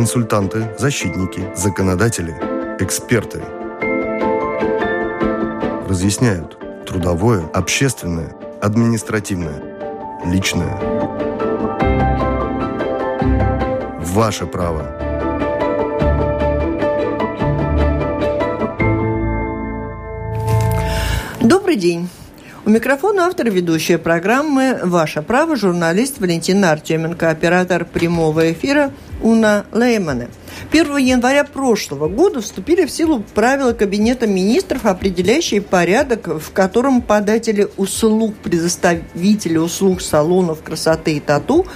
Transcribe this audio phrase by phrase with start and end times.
[0.00, 2.34] консультанты, защитники, законодатели,
[2.82, 3.42] эксперты.
[5.86, 6.56] Разъясняют
[6.86, 9.62] трудовое, общественное, административное,
[10.24, 10.74] личное.
[13.98, 14.86] Ваше право.
[21.42, 22.08] Добрый день.
[22.64, 30.28] У микрофона автор ведущая программы «Ваше право» журналист Валентина Артеменко, оператор прямого эфира Уна Леймане.
[30.72, 37.68] 1 января прошлого года вступили в силу правила Кабинета министров, определяющие порядок, в котором податели
[37.76, 41.66] услуг, предоставители услуг салонов красоты и тату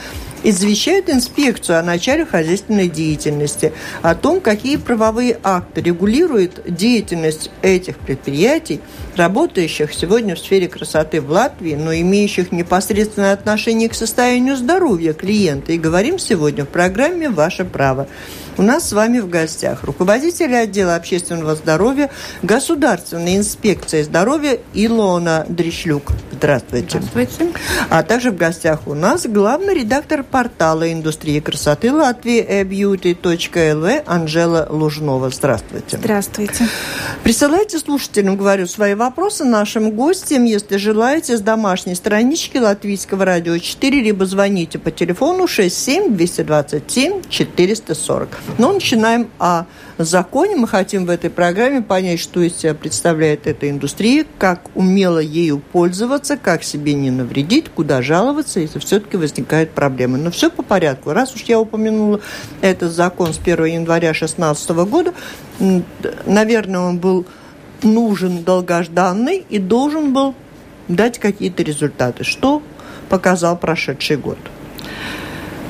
[0.45, 8.81] извещают инспекцию о начале хозяйственной деятельности, о том, какие правовые акты регулируют деятельность этих предприятий,
[9.17, 15.73] работающих сегодня в сфере красоты в Латвии, но имеющих непосредственное отношение к состоянию здоровья клиента.
[15.73, 18.07] И говорим сегодня в программе «Ваше право».
[18.57, 22.11] У нас с вами в гостях руководитель отдела общественного здоровья
[22.43, 26.13] Государственной инспекции здоровья Илона Дришлюк.
[26.31, 27.01] Здравствуйте.
[27.01, 27.53] Здравствуйте.
[27.91, 35.31] А также в гостях у нас главный редактор портала индустрии красоты Латвии ebeauty.lv Анжела Лужнова.
[35.31, 35.97] Здравствуйте.
[35.97, 36.69] Здравствуйте.
[37.25, 44.01] Присылайте слушателям, говорю, свои вопросы нашим гостям, если желаете, с домашней странички Латвийского радио 4,
[44.01, 48.44] либо звоните по телефону 67 227 440.
[48.59, 49.65] Но начинаем о
[49.99, 50.57] законе.
[50.57, 55.59] Мы хотим в этой программе понять, что из себя представляет эта индустрия, как умело ею
[55.59, 60.19] пользоваться, как себе не навредить, куда жаловаться, если все-таки возникают проблемы.
[60.19, 61.13] Но все по порядку.
[61.13, 62.21] Раз уж я упомянула
[62.61, 65.15] этот закон с 1 января 2016 года,
[66.27, 67.27] наверное, он был
[67.83, 70.35] нужен, долгожданный и должен был
[70.89, 72.25] дать какие-то результаты.
[72.25, 72.63] Что
[73.09, 74.39] показал прошедший год?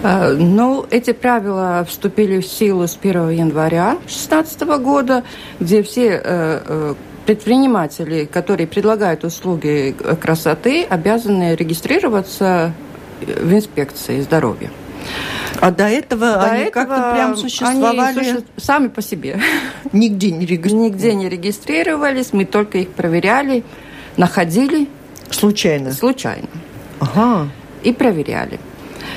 [0.05, 5.25] А, ну, эти правила вступили в силу с 1 января 2016 года,
[5.61, 12.75] где все э, э, предприниматели, которые предлагают услуги красоты, обязаны регистрироваться
[13.23, 14.71] в инспекции здоровья.
[15.61, 17.99] А до этого до они как-то прям существовали?
[17.99, 18.43] Они суще...
[18.59, 19.41] сами по себе.
[19.93, 20.93] Нигде не регистрировались?
[20.93, 23.65] Нигде не регистрировались, мы только их проверяли,
[24.19, 24.87] находили.
[25.31, 25.93] Случайно?
[25.93, 26.49] Случайно.
[27.01, 27.49] Ага.
[27.83, 28.61] И проверяли.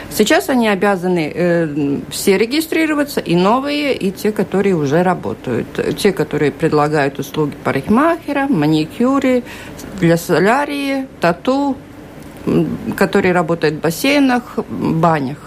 [0.10, 5.68] Сейчас они обязаны э, все регистрироваться, и новые, и те, которые уже работают.
[5.98, 9.44] Те, которые предлагают услуги парикмахера, маникюры,
[10.00, 11.76] для солярии, тату,
[12.96, 15.47] которые работают в бассейнах, банях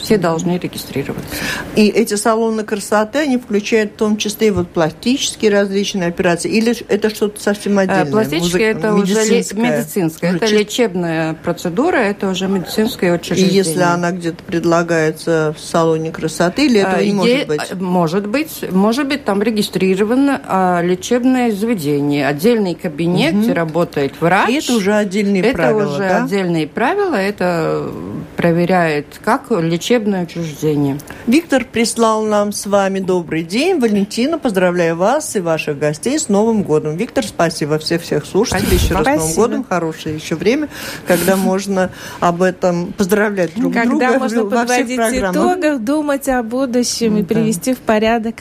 [0.00, 1.28] все должны регистрироваться.
[1.76, 6.74] И эти салоны красоты, они включают в том числе и вот пластические различные операции, или
[6.88, 8.10] это что-то совсем э, отдельное?
[8.10, 13.52] Пластические это уже медицинская, это лечебная процедура, это уже медицинское учреждение.
[13.52, 17.80] И если она где-то предлагается в салоне красоты, или этого не может быть?
[17.80, 23.42] Может быть, может быть там регистрировано а, лечебное заведение, отдельный кабинет, угу.
[23.42, 24.50] где работает врач.
[24.50, 26.24] И это уже отдельные это правила, Это уже да?
[26.24, 27.90] отдельные правила, это
[28.40, 30.96] проверяет как лечебное учреждение.
[31.26, 33.78] Виктор прислал нам с вами добрый день.
[33.78, 36.96] Валентина, поздравляю вас и ваших гостей с Новым годом.
[36.96, 38.78] Виктор, спасибо всех-всех слушателей.
[38.78, 39.66] Еще раз с Новым годом.
[39.68, 40.70] Хорошее еще время,
[41.06, 41.90] когда можно
[42.20, 44.06] об этом поздравлять друг когда друга.
[44.06, 48.36] Когда можно подводить итогах, думать о будущем и привести в порядок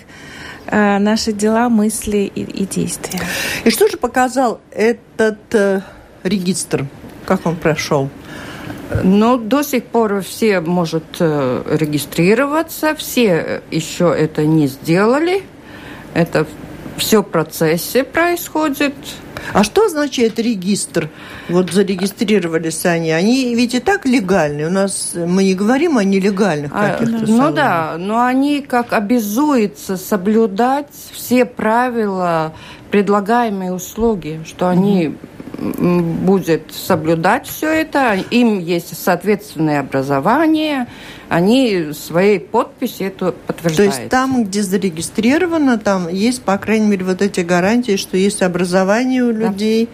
[0.67, 3.19] э, наши дела, мысли и, и действия.
[3.65, 5.81] И что же показал этот э,
[6.23, 6.85] регистр?
[7.25, 8.09] Как он прошел?
[9.03, 15.43] Но до сих пор все может э, регистрироваться, все еще это не сделали.
[16.13, 16.47] Это
[16.97, 18.93] все в процессе происходит.
[19.53, 21.09] А что означает регистр?
[21.47, 23.11] Вот зарегистрировались они.
[23.11, 24.67] Они ведь и так легальные.
[24.67, 27.55] У нас мы не говорим о нелегальных а, каких-то Ну салонах.
[27.55, 32.53] да, но они как обязуются соблюдать все правила
[32.91, 35.15] предлагаемые услуги, что они
[35.59, 40.87] будет соблюдать все это, им есть соответственное образование,
[41.27, 43.93] они своей подписи это подтверждают.
[43.93, 48.41] То есть там, где зарегистрировано, там есть, по крайней мере, вот эти гарантии, что есть
[48.41, 49.91] образование у людей, да.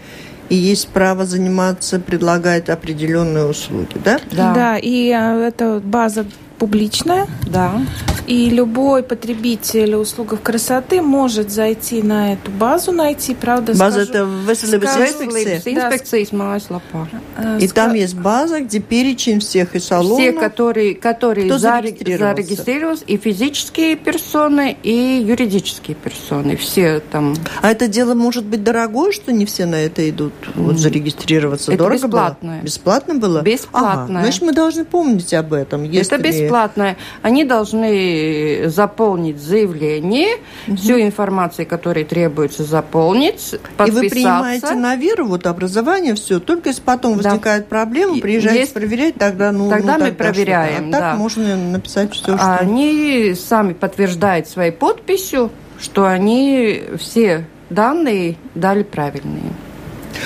[0.50, 4.20] и есть право заниматься, предлагать определенные услуги, да?
[4.32, 6.26] Да, да и э, это база
[6.58, 7.28] публичная.
[7.48, 7.82] Да.
[8.28, 14.20] И любой потребитель услуг красоты может зайти на эту базу, найти, правда, База скажу, это
[14.48, 17.08] Veselības инспекции mājaslapā.
[17.38, 20.20] Э, и там есть база, где перечень всех и салонов.
[20.20, 22.36] Все, которые, которые Кто зарегистрировался?
[22.36, 26.56] зарегистрировались, и физические персоны, и юридические персоны.
[26.56, 27.36] Все там.
[27.62, 30.34] А это дело может быть дорогое, что не все на это идут?
[30.56, 32.58] Вот зарегистрироваться это дорого бесплатное.
[32.58, 32.66] было?
[32.66, 33.42] Бесплатно было?
[33.42, 34.18] Бесплатное.
[34.18, 34.24] Ага.
[34.24, 35.84] Значит, мы должны помнить об этом.
[35.84, 36.98] Если это бесплатно бесплатное.
[37.22, 40.38] Они должны заполнить заявление,
[40.68, 40.78] угу.
[40.78, 43.86] всю информацию, которая требуется заполнить, подписаться.
[43.86, 46.40] И вы принимаете на веру вот образование, все.
[46.40, 47.30] Только если потом да.
[47.30, 48.74] возникает проблема, приезжаете Есть...
[48.74, 50.90] проверять, тогда ну Тогда ну, мы проверяем.
[50.90, 51.16] А так да.
[51.16, 52.58] можно написать все, что...
[52.60, 59.54] Они сами подтверждают своей подписью, что они все данные дали правильные.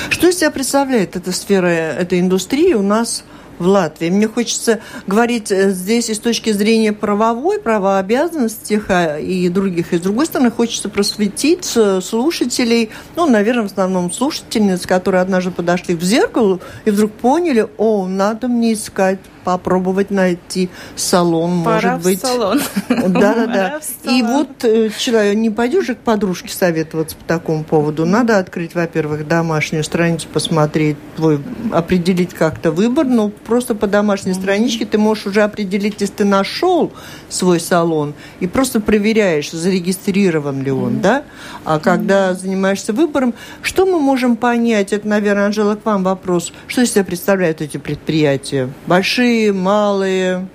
[0.10, 3.24] Что из себя представляет эта сфера, эта индустрия у нас
[3.60, 4.10] в Латвии.
[4.10, 8.80] Мне хочется говорить э, здесь и с точки зрения правовой, правообязанностей
[9.22, 9.94] и других.
[9.94, 15.52] И с другой стороны, хочется просветить э, слушателей, ну, наверное, в основном слушательниц, которые однажды
[15.52, 22.04] подошли к зеркалу и вдруг поняли, о, надо мне искать попробовать найти салон, Пора может
[22.04, 22.22] быть.
[22.22, 22.62] Салон.
[22.90, 23.80] Да, да, да.
[24.04, 28.06] И вот э, человек, не пойдешь же к подружке советоваться по такому поводу.
[28.06, 31.42] Надо открыть, во-первых, домашнюю страницу, посмотреть твой,
[31.72, 33.06] определить как-то выбор.
[33.06, 36.92] Но просто по домашней страничке ты можешь уже определить, если ты нашел
[37.30, 41.24] свой салон и просто проверяешь, зарегистрирован ли он, да.
[41.66, 44.94] А когда занимаешься выбором, что мы можем понять?
[44.94, 46.52] Это, наверное, Анжела, к вам вопрос.
[46.68, 48.70] Что из себя представляют эти предприятия?
[48.88, 50.48] Большие большие, малые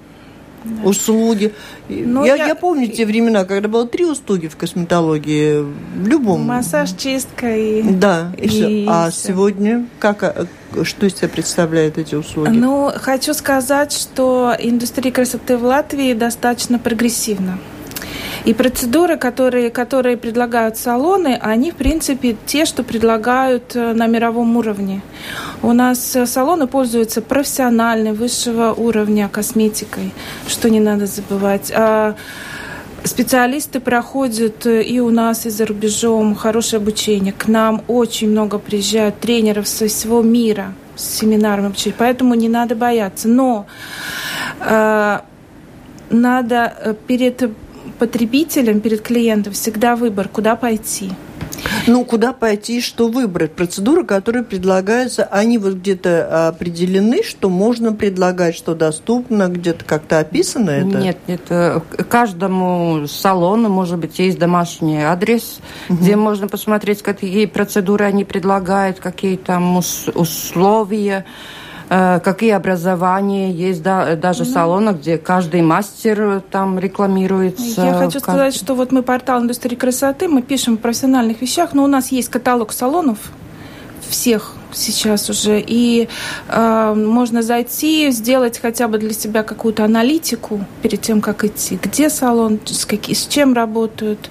[0.83, 1.53] услуги.
[1.91, 2.47] Ну, я, я...
[2.47, 6.41] я помню те времена, когда было три услуги в косметологии, в любом.
[6.43, 7.83] Массаж, чистка и...
[7.83, 8.87] Да, и, и все.
[8.89, 9.29] А все.
[9.29, 10.47] сегодня как, а,
[10.85, 12.49] что из себя представляют эти услуги?
[12.49, 17.59] Ну, хочу сказать, что индустрия красоты в Латвии достаточно прогрессивна.
[18.45, 24.57] И процедуры, которые, которые предлагают салоны, они, в принципе, те, что предлагают э, на мировом
[24.57, 25.01] уровне.
[25.63, 30.13] У нас э, салоны пользуются профессиональной, высшего уровня косметикой,
[30.47, 31.73] что не надо забывать.
[31.75, 32.17] А
[33.05, 37.35] Специалисты проходят э, и у нас, и за рубежом хорошее обучение.
[37.35, 42.75] К нам очень много приезжают тренеров со всего мира с семинарами обучения, поэтому не надо
[42.75, 43.29] бояться.
[43.29, 43.67] Но
[44.61, 45.19] э,
[46.09, 47.43] надо перед
[47.99, 51.11] потребителям, перед клиентом всегда выбор, куда пойти.
[51.87, 53.53] Ну, куда пойти, что выбрать?
[53.53, 60.71] Процедуры, которые предлагаются, они вот где-то определены, что можно предлагать, что доступно, где-то как-то описано
[60.71, 60.99] это?
[60.99, 61.41] Нет, нет.
[61.51, 65.99] Э, каждому салону, может быть, есть домашний адрес, угу.
[65.99, 71.25] где можно посмотреть, какие процедуры они предлагают, какие там условия.
[71.97, 77.83] Э, какие образования есть, да, даже ну, салоны, где каждый мастер там рекламируется.
[77.83, 78.23] Я хочу как...
[78.23, 82.11] сказать, что вот мы портал индустрии красоты, мы пишем о профессиональных вещах, но у нас
[82.11, 83.19] есть каталог салонов
[84.09, 85.63] всех сейчас уже.
[85.67, 86.09] И
[86.49, 91.79] э, можно зайти, сделать хотя бы для себя какую-то аналитику перед тем, как идти.
[91.83, 94.31] Где салон, с, какие, с чем работают,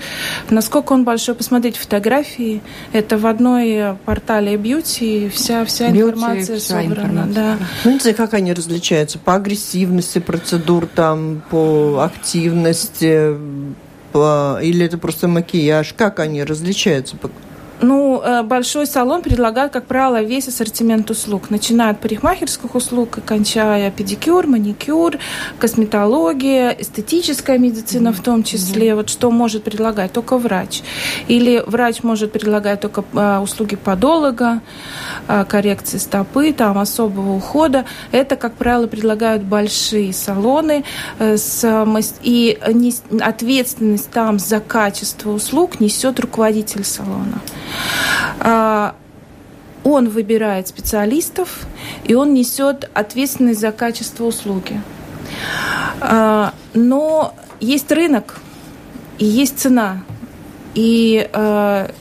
[0.49, 1.35] насколько он большой.
[1.35, 2.61] Посмотреть фотографии.
[2.91, 7.07] Это в одной портале бьюти вся, вся beauty, информация вся собрана.
[7.07, 7.33] Информация.
[7.33, 7.57] Да.
[7.85, 9.19] Ну, не знаю, как они различаются?
[9.19, 13.35] По агрессивности процедур, там, по активности,
[14.11, 14.59] по...
[14.61, 15.93] или это просто макияж?
[15.93, 17.17] Как они различаются?
[17.81, 23.91] Ну, э, большой салон предлагает, как правило, весь ассортимент услуг, начиная от парикмахерских услуг кончая
[23.91, 25.17] педикюр, маникюр,
[25.59, 28.13] косметология, эстетическая медицина mm-hmm.
[28.13, 28.89] в том числе.
[28.89, 28.95] Mm-hmm.
[28.95, 30.81] Вот что может предлагать только врач.
[31.27, 34.61] Или врач может предлагать только а, услуги подолога,
[35.27, 37.85] а, коррекции стопы, там особого ухода.
[38.11, 40.85] Это, как правило, предлагают большие салоны
[41.19, 41.65] а, с,
[42.21, 47.41] и не, ответственность там за качество услуг несет руководитель салона.
[48.39, 48.95] А,
[49.83, 51.65] он выбирает специалистов,
[52.05, 54.81] и он несет ответственность за качество услуги.
[55.99, 58.39] А, но есть рынок,
[59.19, 60.03] и есть цена.
[60.75, 61.91] И а,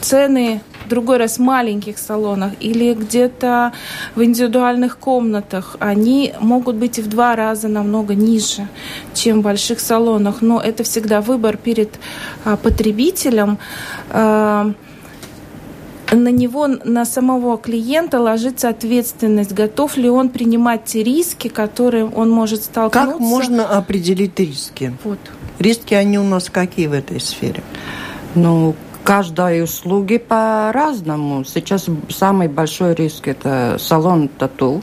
[0.00, 0.60] цены
[0.92, 3.72] другой раз в маленьких салонах или где-то
[4.14, 8.68] в индивидуальных комнатах, они могут быть и в два раза намного ниже,
[9.14, 10.42] чем в больших салонах.
[10.42, 11.98] Но это всегда выбор перед
[12.44, 13.58] а, потребителем
[14.10, 14.72] а,
[16.10, 22.28] на него, на самого клиента ложится ответственность, готов ли он принимать те риски, которые он
[22.28, 23.12] может столкнуться.
[23.12, 24.92] Как можно определить риски?
[25.04, 25.18] Вот.
[25.58, 27.62] Риски, они у нас какие в этой сфере?
[28.34, 31.44] Ну, каждой услуги по-разному.
[31.44, 34.82] Сейчас самый большой риск– это салон тату,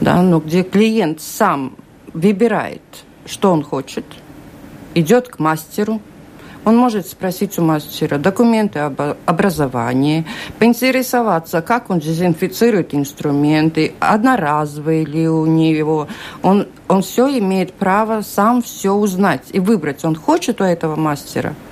[0.00, 1.76] да, но где клиент сам
[2.12, 2.82] выбирает,
[3.26, 4.04] что он хочет,
[4.94, 6.00] идет к мастеру,
[6.64, 10.26] он может спросить у мастера документы об образовании,
[10.58, 16.08] поинтересоваться, как он дезинфицирует инструменты, одноразовые ли у него.
[16.42, 21.54] Он, он все имеет право сам все узнать и выбрать, он хочет у этого мастера–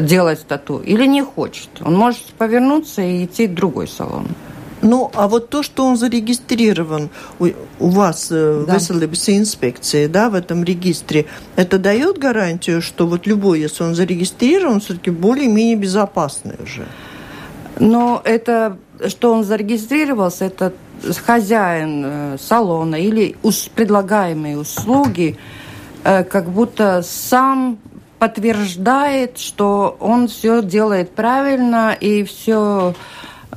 [0.00, 1.68] делать тату или не хочет.
[1.80, 4.26] Он может повернуться и идти в другой салон.
[4.82, 7.46] Ну, а вот то, что он зарегистрирован у,
[7.80, 8.78] у вас э, да.
[8.78, 11.26] в СЛБС инспекции, да, в этом регистре,
[11.56, 16.86] это дает гарантию, что вот любой, если он зарегистрирован, все-таки более-менее безопасный уже?
[17.78, 18.76] Но это,
[19.08, 20.72] что он зарегистрировался, это
[21.26, 23.34] хозяин э, салона или
[23.74, 25.38] предлагаемые услуги,
[26.04, 27.78] э, как будто сам
[28.18, 32.94] подтверждает, что он все делает правильно и все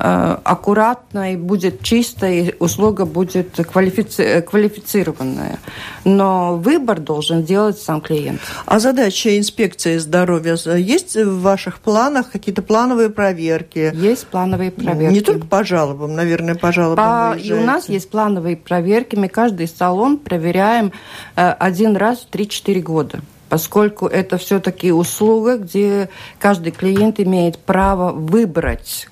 [0.01, 5.59] Э, аккуратно и будет чисто, и услуга будет квалифици квалифицированная.
[6.05, 8.39] Но выбор должен делать сам клиент.
[8.65, 13.91] А задача инспекции здоровья есть в ваших планах какие-то плановые проверки?
[13.93, 15.13] Есть плановые проверки.
[15.13, 17.33] Не только по жалобам, наверное, по жалобам.
[17.33, 17.37] По...
[17.37, 19.17] И у нас есть плановые проверки.
[19.17, 20.93] Мы каждый салон проверяем
[21.35, 28.11] э, один раз в 3-4 года поскольку это все-таки услуга, где каждый клиент имеет право
[28.11, 29.09] выбрать,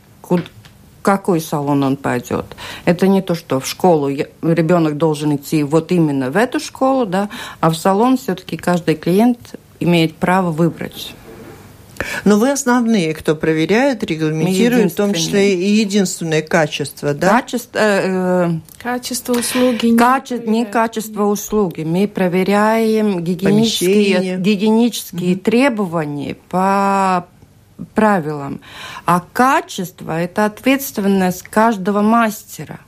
[1.02, 2.46] какой салон он пойдет.
[2.84, 7.30] Это не то, что в школу ребенок должен идти вот именно в эту школу, да,
[7.62, 11.14] а в салон все-таки каждый клиент имеет право выбрать.
[12.26, 17.30] Но вы основные, кто проверяет, регламентирует, в том числе и единственное качество, да?
[17.30, 19.88] Качество, э, э качество услуги.
[19.88, 21.84] Не, каче, не качество услуги.
[21.84, 25.42] Мы проверяем гигиенические, гигиенические угу.
[25.42, 27.28] требования по
[27.94, 28.62] правилам.
[29.06, 32.80] А качество– это ответственность каждого мастера.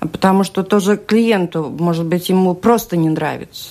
[0.00, 3.70] Потому что тоже клиенту, может быть, ему просто не нравится.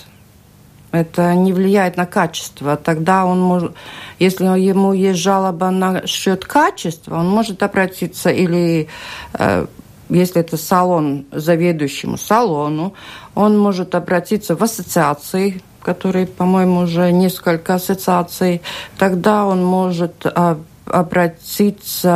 [0.92, 2.76] Это не влияет на качество.
[2.76, 3.74] Тогда он может,
[4.18, 8.88] если ему есть жалоба насчет качества, он может обратиться или
[9.34, 9.66] э,
[10.10, 12.94] если это салон заведующему салону,
[13.34, 18.62] он может обратиться в ассоциации который, по-моему, уже несколько ассоциаций,
[18.98, 22.14] тогда он может а, обратиться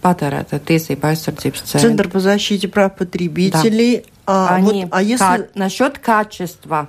[0.00, 1.82] patērētāja tiesība aizsardzības centrs.
[1.84, 3.96] Центр по защите прав потребителей.
[3.96, 4.02] Да.
[4.26, 5.24] А, Они, вот, а если...
[5.24, 6.88] Ка- насчет качества.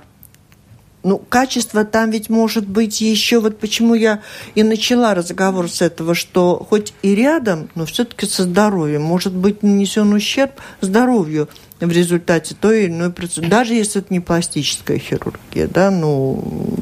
[1.04, 4.20] Ну, качество там ведь может быть еще, вот почему я
[4.54, 9.02] и начала разговор с этого, что хоть и рядом, но все-таки со здоровьем.
[9.02, 11.48] Может быть нанесен ущерб здоровью
[11.80, 16.78] в результате той или иной процедуры, даже если это не пластическая хирургия, да, ну,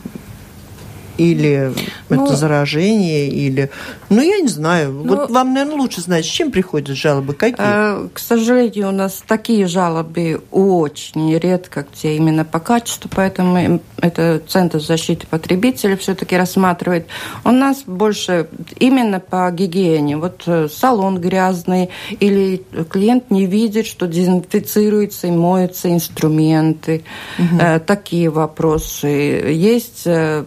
[1.21, 1.73] или
[2.09, 3.71] ну, это заражение, или...
[4.09, 4.93] Ну, я не знаю.
[4.93, 7.59] Ну, вот вам, наверное, лучше знать, с чем приходят жалобы, какие?
[7.59, 14.41] Э, к сожалению, у нас такие жалобы очень редко, где именно по качеству, поэтому это
[14.49, 17.07] Центр защиты потребителей все-таки рассматривает.
[17.45, 18.49] У нас больше
[18.79, 20.17] именно по гигиене.
[20.17, 27.05] Вот э, салон грязный, или клиент не видит, что дезинфицируются и моются инструменты.
[27.39, 27.61] Угу.
[27.61, 29.07] Э, такие вопросы.
[29.07, 30.45] Есть э,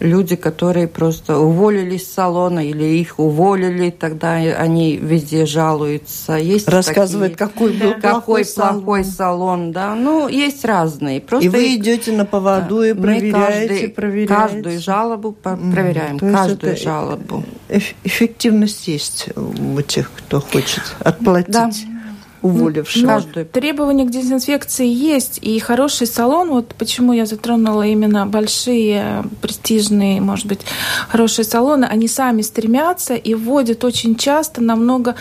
[0.00, 6.34] люди, которые просто уволились с салона или их уволили, тогда они везде жалуются.
[6.34, 9.72] Есть Рассказывает, такие, какой был какой плохой, салон.
[9.72, 9.94] да.
[9.94, 11.20] Ну, есть разные.
[11.20, 14.34] Просто и вы идете на поводу да, и проверяете, каждый, проверяете.
[14.34, 17.44] Каждую жалобу проверяем, mm, каждую жалобу.
[17.68, 21.52] Эффективность есть у тех, кто хочет отплатить.
[21.52, 21.70] Да
[22.42, 23.02] уволивших.
[23.02, 30.20] Ну, требования к дезинфекции есть, и хороший салон, вот почему я затронула именно большие, престижные,
[30.20, 30.60] может быть,
[31.08, 35.14] хорошие салоны, они сами стремятся и вводят очень часто намного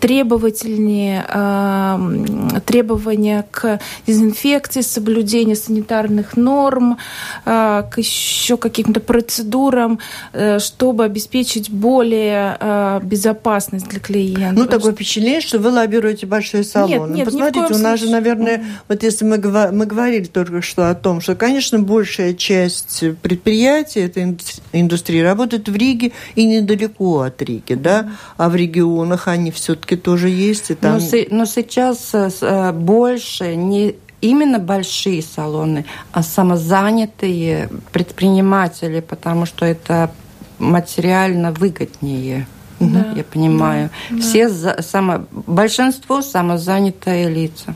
[0.00, 6.98] требовательнее э, требования к дезинфекции, соблюдению санитарных норм,
[7.44, 9.98] э, к еще каким-то процедурам,
[10.32, 14.60] э, чтобы обеспечить более э, безопасность для клиента.
[14.60, 17.08] Ну, такое впечатление, что вы лоббируете большие салоны.
[17.10, 19.38] Нет, нет, Посмотрите, у нас же, наверное, вот если мы,
[19.72, 24.36] мы говорили только что о том, что, конечно, большая часть предприятий этой
[24.72, 29.96] индустрии работает в Риге и недалеко от Риги, да, а в регионах они все-таки все
[29.96, 30.70] тоже есть.
[30.70, 30.98] И там...
[30.98, 39.64] но, но сейчас э, э, больше не именно большие салоны, а самозанятые предприниматели, потому что
[39.64, 40.10] это
[40.58, 42.46] материально выгоднее.
[42.80, 43.90] Да, я понимаю.
[44.10, 47.74] Да, Все за, само, большинство самозанятые лица.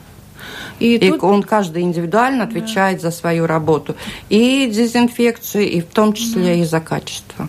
[0.79, 1.25] И, и тут...
[1.25, 3.11] он каждый индивидуально отвечает да.
[3.11, 3.97] за свою работу.
[4.29, 6.53] И дезинфекцию, и в том числе да.
[6.53, 7.49] и за качество.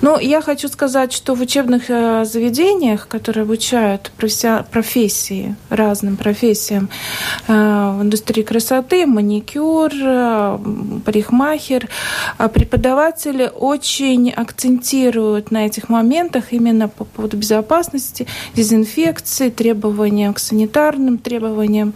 [0.00, 6.88] Ну, я хочу сказать, что в учебных э, заведениях, которые обучают профессии, разным профессиям
[7.46, 10.58] э, в индустрии красоты, маникюр, э,
[11.04, 11.88] парикмахер,
[12.54, 21.94] преподаватели очень акцентируют на этих моментах именно по поводу безопасности, дезинфекции, требованиям к санитарным требованиям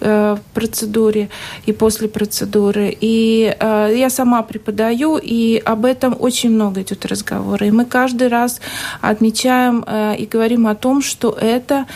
[0.00, 1.28] в процедуре
[1.66, 2.96] и после процедуры.
[3.00, 7.68] И я сама преподаю, и об этом очень много идут разговоры.
[7.68, 8.60] И мы каждый раз
[9.00, 11.86] отмечаем э, и говорим о том, что это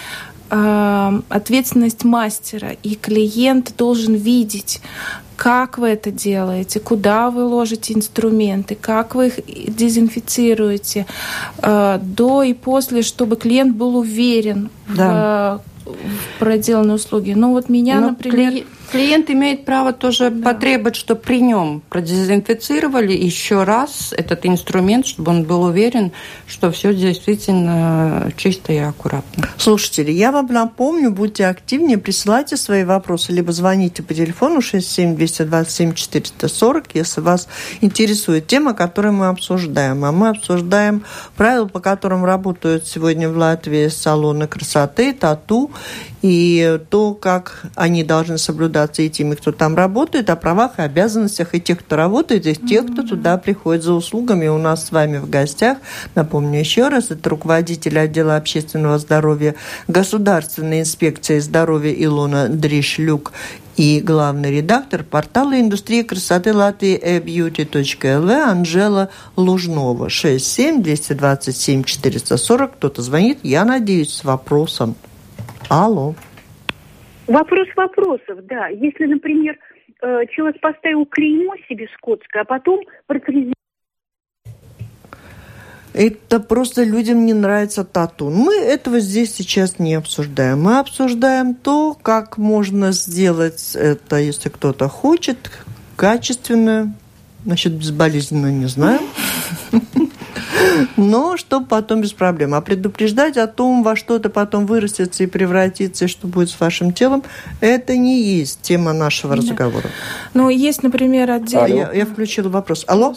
[0.50, 4.80] э, ответственность мастера, и клиент должен видеть,
[5.36, 11.06] как вы это делаете, куда вы ложите инструменты, как вы их дезинфицируете
[11.58, 15.60] э, до и после, чтобы клиент был уверен да.
[15.81, 17.34] в, в проделанной услуге.
[17.36, 18.50] Ну вот меня, Но например...
[18.50, 20.52] Кли Клиент имеет право тоже да.
[20.52, 26.12] потребовать, чтобы при нем продезинфицировали еще раз этот инструмент, чтобы он был уверен,
[26.46, 29.48] что все действительно чисто и аккуратно.
[29.56, 35.94] Слушатели, я вам напомню, будьте активнее, присылайте свои вопросы, либо звоните по телефону 67 227
[35.94, 37.48] 440, если вас
[37.80, 40.04] интересует тема, которую мы обсуждаем.
[40.04, 41.02] А мы обсуждаем
[41.34, 45.70] правила, по которым работают сегодня в Латвии салоны красоты, тату
[46.22, 51.54] и то, как они должны соблюдаться и теми, кто там работает, о правах и обязанностях
[51.54, 54.48] и тех, кто работает, и тех, кто туда приходит за услугами.
[54.48, 55.78] У нас с вами в гостях,
[56.14, 59.54] напомню еще раз, это руководитель отдела общественного здоровья
[59.88, 63.32] Государственной инспекции здоровья Илона Дришлюк
[63.76, 70.10] и главный редактор портала индустрии красоты Латвии ebeauty.lv Анжела Лужнова.
[70.10, 72.72] 67 227 440.
[72.74, 74.94] Кто-то звонит, я надеюсь, с вопросом.
[75.72, 76.14] Алло.
[77.26, 78.68] Вопрос вопросов, да.
[78.68, 79.56] Если, например,
[80.02, 83.54] э, человек поставил клеймо себе скотское, а потом прокризировал
[85.94, 88.30] это просто людям не нравится тату.
[88.30, 90.62] Мы этого здесь сейчас не обсуждаем.
[90.62, 95.50] Мы обсуждаем то, как можно сделать это, если кто-то хочет,
[95.96, 96.94] качественно,
[97.44, 99.00] значит, безболезненно, не знаю.
[100.96, 102.54] но чтобы потом без проблем.
[102.54, 106.60] А предупреждать о том, во что это потом вырастется и превратится, и что будет с
[106.60, 107.22] вашим телом,
[107.60, 109.86] это не есть тема нашего разговора.
[110.34, 111.66] Ну, есть, например, отдел...
[111.66, 112.84] Я, я включила вопрос.
[112.88, 113.14] Алло?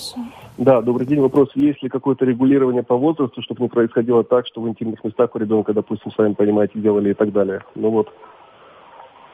[0.57, 1.19] Да, добрый день.
[1.19, 5.35] Вопрос, есть ли какое-то регулирование по возрасту, чтобы не происходило так, что в интимных местах
[5.35, 7.61] у ребенка, допустим, сами понимаете, делали и так далее.
[7.75, 8.09] Ну вот.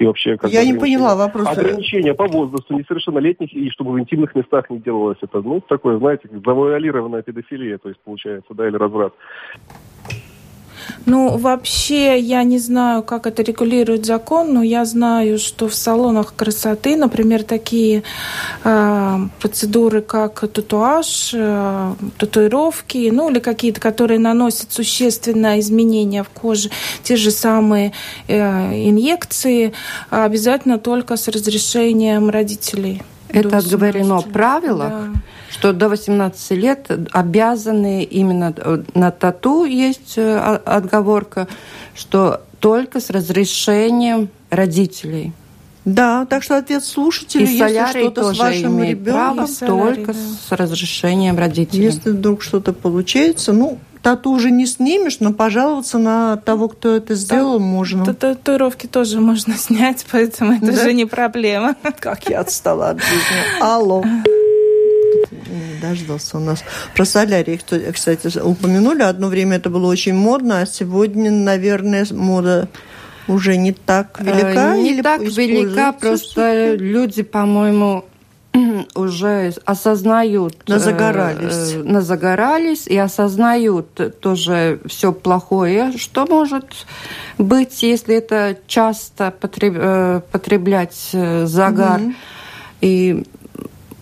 [0.02, 1.48] И вообще, как Я не поняла вопрос.
[1.48, 5.42] Ограничения по возрасту несовершеннолетних, и чтобы в интимных местах не делалось это.
[5.44, 9.14] Ну, такое, знаете, завуалированная педофилия, то есть получается, да, или разврат.
[11.06, 16.34] Ну, вообще, я не знаю, как это регулирует закон, но я знаю, что в салонах
[16.36, 18.04] красоты, например, такие
[18.64, 26.70] э, процедуры, как татуаж, э, татуировки, ну, или какие-то, которые наносят существенное изменение в коже,
[27.04, 27.94] те же самые
[28.28, 29.74] э, инъекции,
[30.10, 33.02] обязательно только с разрешением родителей.
[33.30, 34.90] Это отговорено в правилах.
[34.90, 41.48] Да что до 18 лет обязаны именно э, на тату есть э, отговорка,
[41.94, 45.34] что только с разрешением родителей.
[45.84, 50.20] Да, так что ответ слушателя, и если что-то с вашим ребенком, только да.
[50.48, 51.86] с разрешением родителей.
[51.86, 57.16] Если вдруг что-то получается, ну, тату уже не снимешь, но пожаловаться на того, кто это
[57.16, 58.14] сделал, да, можно.
[58.14, 60.84] Татуировки тоже можно снять, поэтому это да?
[60.84, 61.76] же не проблема.
[62.00, 63.60] Как я отстала от жизни.
[63.60, 64.04] Алло
[65.82, 66.64] дождался у нас.
[66.96, 67.60] Про солярий,
[67.94, 69.02] кстати, упомянули.
[69.02, 72.70] Одно время это было очень модно, а сегодня, наверное, мода
[73.28, 74.78] уже не так э, велика?
[74.78, 78.06] Не или так велика, просто люди, по-моему,
[78.96, 80.56] уже осознают...
[80.68, 81.74] Э, назагорались.
[81.74, 86.66] Э, назагорались и осознают тоже все плохое, что может
[87.38, 92.02] быть, если это часто потреб, э, потреблять загар.
[92.02, 92.14] Угу.
[92.82, 93.24] И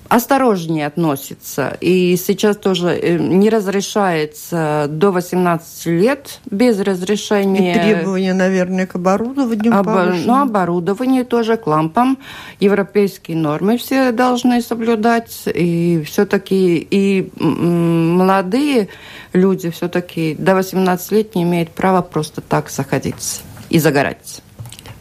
[0.09, 1.77] осторожнее относится.
[1.79, 7.75] И сейчас тоже э, не разрешается до 18 лет без разрешения.
[7.75, 9.87] И требования, наверное, к оборудованию Об...
[9.87, 12.17] Ну, оборудование тоже к лампам.
[12.59, 15.43] Европейские нормы все должны соблюдать.
[15.45, 18.89] И все-таки и молодые
[19.33, 24.41] люди все-таки до 18 лет не имеют права просто так заходить и загорать.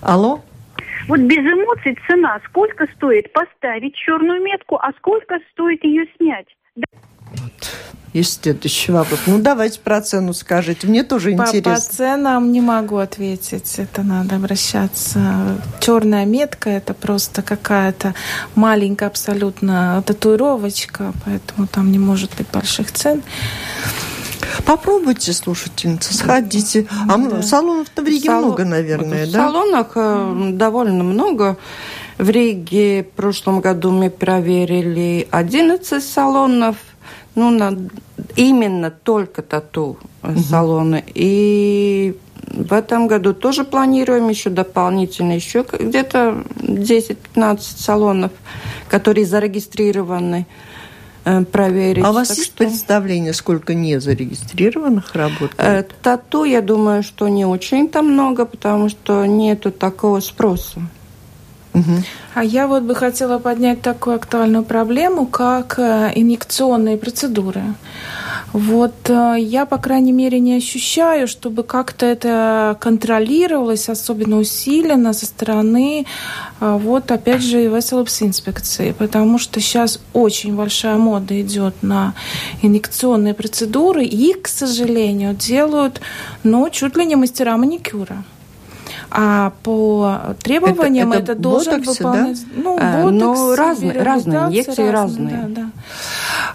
[0.02, 0.40] Алло?
[1.08, 2.38] Вот без эмоций цена.
[2.48, 6.46] Сколько стоит поставить черную метку, а сколько стоит ее снять?
[8.12, 9.20] Есть следующий вопрос.
[9.26, 10.86] Ну, давайте про цену скажите.
[10.86, 11.74] Мне тоже по, интересно.
[11.74, 13.78] По ценам не могу ответить.
[13.78, 15.60] Это надо обращаться.
[15.80, 18.14] Черная метка– это просто какая-то
[18.54, 23.22] маленькая абсолютно татуировочка, поэтому там не может быть больших цен.
[24.64, 26.86] Попробуйте, слушательница, сходите.
[27.08, 27.42] А да.
[27.42, 28.42] салонов-то в Риге Сал...
[28.42, 29.48] много, наверное, в да?
[29.48, 31.56] В салонах э, довольно много.
[32.18, 36.76] В Риге в прошлом году мы проверили 11 салонов,
[37.34, 37.76] ну, на,
[38.36, 40.98] именно только тату-салоны.
[40.98, 41.12] Угу.
[41.14, 42.16] И
[42.52, 48.32] в этом году тоже планируем еще дополнительно, еще где-то 10-15 салонов,
[48.88, 50.46] которые зарегистрированы.
[50.46, 50.67] э,
[51.52, 52.04] проверить.
[52.04, 52.58] А у вас так есть что...
[52.58, 55.94] представление, сколько незарегистрированных работает?
[56.02, 60.80] Тату, я думаю, что не очень-то много, потому что нету такого спроса.
[62.34, 67.62] А я вот бы хотела поднять такую актуальную проблему, как инъекционные процедуры.
[68.52, 75.26] Вот э, я, по крайней мере, не ощущаю, чтобы как-то это контролировалось, особенно усиленно со
[75.26, 76.06] стороны,
[76.60, 82.14] э, вот опять же, и инспекции, потому что сейчас очень большая мода идет на
[82.62, 86.00] инъекционные процедуры, и, к сожалению, делают,
[86.42, 88.24] ну, чуть ли не мастера маникюра.
[89.10, 92.44] А по требованиям это, это, это должен ботоксе, выполнять...
[92.44, 92.62] Да?
[92.62, 95.36] Ну, а, ботокс, ну, разные, разные инъекции разные.
[95.36, 95.48] разные.
[95.48, 95.70] Да, да.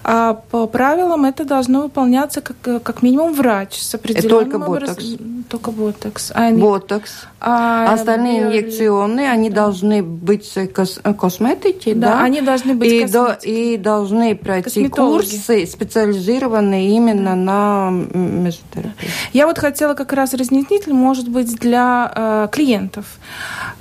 [0.03, 4.25] А по правилам это должно выполняться как, как минимум врач с определенным...
[4.25, 4.89] Это только образ...
[4.89, 5.05] ботокс?
[5.49, 6.31] Только ботокс.
[6.33, 6.61] А они...
[6.61, 7.27] Ботокс.
[7.39, 8.47] А Остальные био...
[8.49, 9.63] инъекционные, они да.
[9.63, 10.99] должны быть кос...
[11.19, 12.13] косметики, да?
[12.13, 13.37] Да, они должны быть и, до...
[13.41, 19.11] и должны пройти курсы, специализированные именно на мезотерапию.
[19.33, 23.05] Я вот хотела как раз разъяснитель, может быть, для э, клиентов.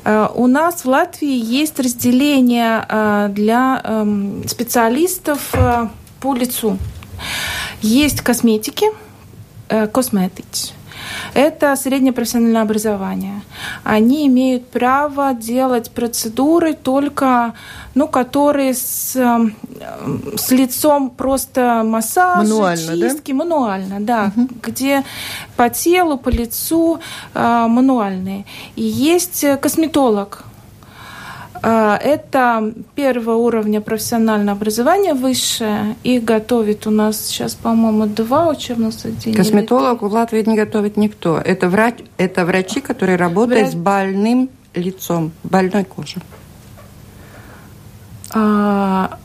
[0.04, 5.88] Э, у нас в Латвии есть разделение э, для э, специалистов э,
[6.20, 6.78] по лицу.
[7.80, 8.86] Есть косметики,
[9.68, 10.72] э, косметики.
[11.34, 13.42] Это среднее профессиональное образование.
[13.84, 17.54] Они имеют право делать процедуры только,
[17.94, 19.54] ну, которые с, эм,
[20.36, 23.38] с лицом просто массаж, мануально, чистки, да?
[23.38, 24.48] мануально, да, угу.
[24.62, 25.04] где
[25.56, 27.00] по телу, по лицу
[27.34, 28.44] э, мануальные.
[28.76, 30.44] И есть косметолог,
[31.62, 35.96] это первого уровня профессиональное образование высшее.
[36.02, 39.36] Их готовит у нас сейчас, по-моему, два учебных заведения.
[39.36, 41.38] Косметолог в Латвии не готовит никто.
[41.38, 43.72] Это, врач, это врачи, которые работают Врач...
[43.72, 46.22] с больным лицом, больной кожей.
[48.34, 49.18] А,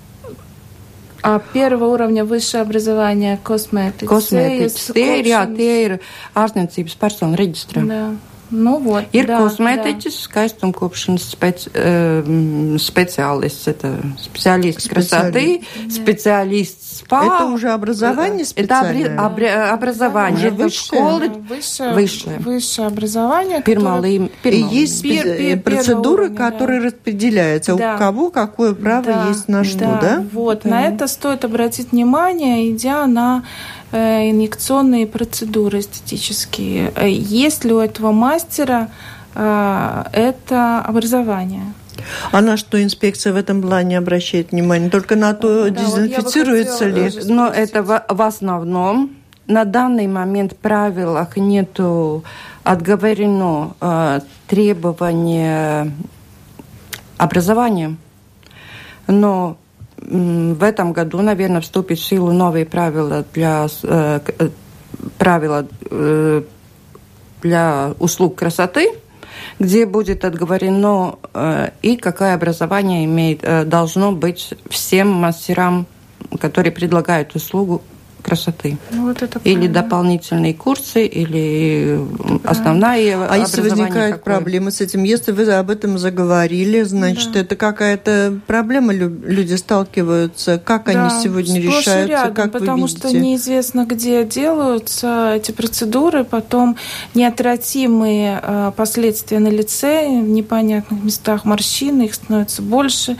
[1.23, 4.13] а первого уровня высшее образование косметика.
[4.13, 4.91] Kosmētiķis.
[4.93, 5.95] Tie ir, jā, tie ir
[6.35, 7.83] ārstniecības personu reģistrā.
[7.87, 8.03] Да.
[8.49, 17.23] Nu, vot, ir да, kosmētiķis, skaistumkopšanas speci, э, специалист, это специалист красоты, специалист СПА.
[17.25, 19.13] Это уже образование специальное?
[19.13, 20.99] Это обре, образование, уже это высшее?
[20.99, 21.29] школы.
[21.49, 22.39] Высшее, высшее.
[22.39, 23.61] высшее образование.
[23.61, 26.85] Первое, И есть пер, пер, процедуры, уровня, которые да.
[26.87, 27.75] распределяются.
[27.75, 27.95] Да.
[27.95, 29.99] У кого какое право да, есть на что, да?
[30.01, 30.25] да?
[30.31, 30.69] Вот, да.
[30.69, 33.43] на это стоит обратить внимание, идя на
[33.91, 36.91] инъекционные процедуры эстетические.
[36.95, 38.89] Э, есть ли у этого мастера
[39.33, 41.73] э, это образование?
[42.31, 44.89] А на что инспекция в этом плане обращает внимание?
[44.89, 47.11] Только на то, да, дезинфицируется вот ли?
[47.25, 49.11] Но это в, в основном.
[49.47, 52.25] На данный момент в правилах нету
[52.63, 55.93] отговорено э, требование
[57.17, 57.95] образования.
[59.07, 59.57] Но
[60.07, 64.49] в этом году, наверное, вступит в силу новые правила для э, э,
[65.17, 66.43] правила э,
[67.41, 68.89] для услуг красоты,
[69.59, 71.15] где будет отговорено
[71.83, 75.85] и какое образование имеет, должно быть всем мастерам,
[76.39, 77.83] которые предлагают услугу
[78.27, 78.77] красоты.
[78.91, 81.97] Ну, вот это или дополнительные курсы, или
[82.35, 84.35] это основная А если возникают какое?
[84.35, 85.03] проблемы с этим?
[85.03, 87.39] Если вы об этом заговорили, значит, да.
[87.39, 90.61] это какая-то проблема, люди сталкиваются.
[90.63, 92.05] Как да, они сегодня решаются?
[92.05, 96.75] Рядом, как потому вы что неизвестно, где делаются эти процедуры, потом
[97.13, 103.15] неотвратимые э, последствия на лице, в непонятных местах морщины, их становится больше,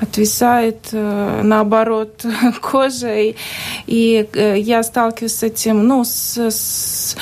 [0.00, 2.24] отвисает, э, наоборот,
[2.62, 3.34] кожа, и,
[3.86, 7.16] и я сталкиваюсь с этим, ну, с, с,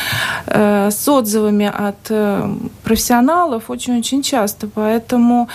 [0.47, 2.49] э, с отзывами от э,
[2.83, 4.69] профессионалов очень-очень часто.
[4.69, 5.49] Поэтому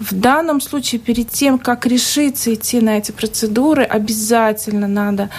[0.00, 5.30] в данном случае перед тем, как решиться идти на эти процедуры, обязательно надо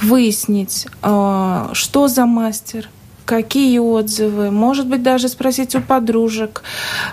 [0.00, 2.88] выяснить, что за мастер,
[3.28, 6.62] какие отзывы, может быть, даже спросить у подружек,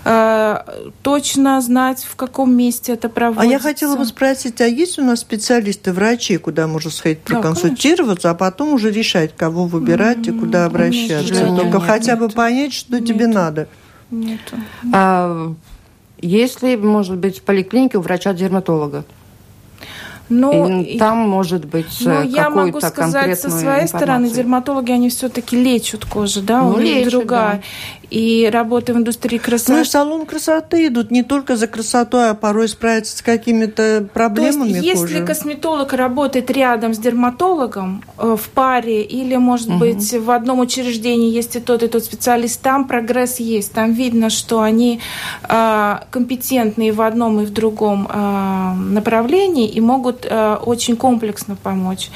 [0.06, 0.58] э,
[1.02, 3.50] точно знать, в каком месте это проводится.
[3.50, 8.30] А я хотела бы спросить, а есть у нас специалисты, врачи, куда можно сходить проконсультироваться,
[8.30, 10.38] да, а потом уже решать, кого выбирать mm-hmm.
[10.38, 11.34] и куда обращаться?
[11.34, 12.20] Нет, Только нет, хотя нет.
[12.20, 13.06] бы понять, что нет.
[13.06, 13.68] тебе надо.
[14.10, 14.40] Нет.
[14.94, 15.54] А,
[16.22, 19.04] если, может быть, в поликлинике у врача-дерматолога?
[20.30, 25.56] Но и там может быть Но я могу сказать со своей стороны, дерматологи, они все-таки
[25.62, 27.52] лечат кожу, да, ну, у них лечат, другая.
[27.56, 28.05] Да.
[28.10, 29.74] И работа в индустрии красоты.
[29.74, 34.08] Ну и в салон красоты идут не только за красотой, а порой справиться с какими-то
[34.14, 35.14] проблемами То есть, кожи.
[35.14, 39.80] если косметолог работает рядом с дерматологом э, в паре или, может угу.
[39.80, 43.74] быть, в одном учреждении есть и тот, и тот специалист, там прогресс есть.
[43.74, 45.02] Там видно, что они
[45.48, 51.56] э, компетентны в одном и в другом э, направлении и могут могут э, очень комплексно
[51.56, 52.10] помочь.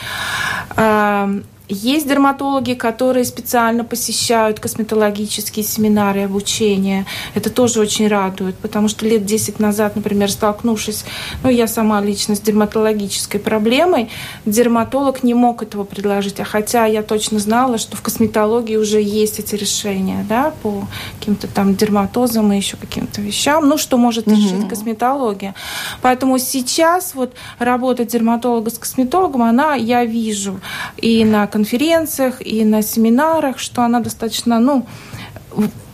[0.75, 7.05] Э, есть дерматологи, которые специально посещают косметологические семинары обучения.
[7.35, 11.05] Это тоже очень радует, потому что лет 10 назад, например, столкнувшись,
[11.43, 14.09] ну, я сама лично с дерматологической проблемой,
[14.45, 16.39] дерматолог не мог этого предложить.
[16.39, 20.87] А хотя я точно знала, что в косметологии уже есть эти решения, да, по
[21.19, 24.69] каким-то там дерматозам и еще каким-то вещам, ну, что может решить mm-hmm.
[24.69, 25.53] косметология.
[26.01, 30.59] Поэтому сейчас вот работа дерматолога с косметологом, она, я вижу,
[30.97, 34.85] и на конференциях и на семинарах, что она достаточно, ну,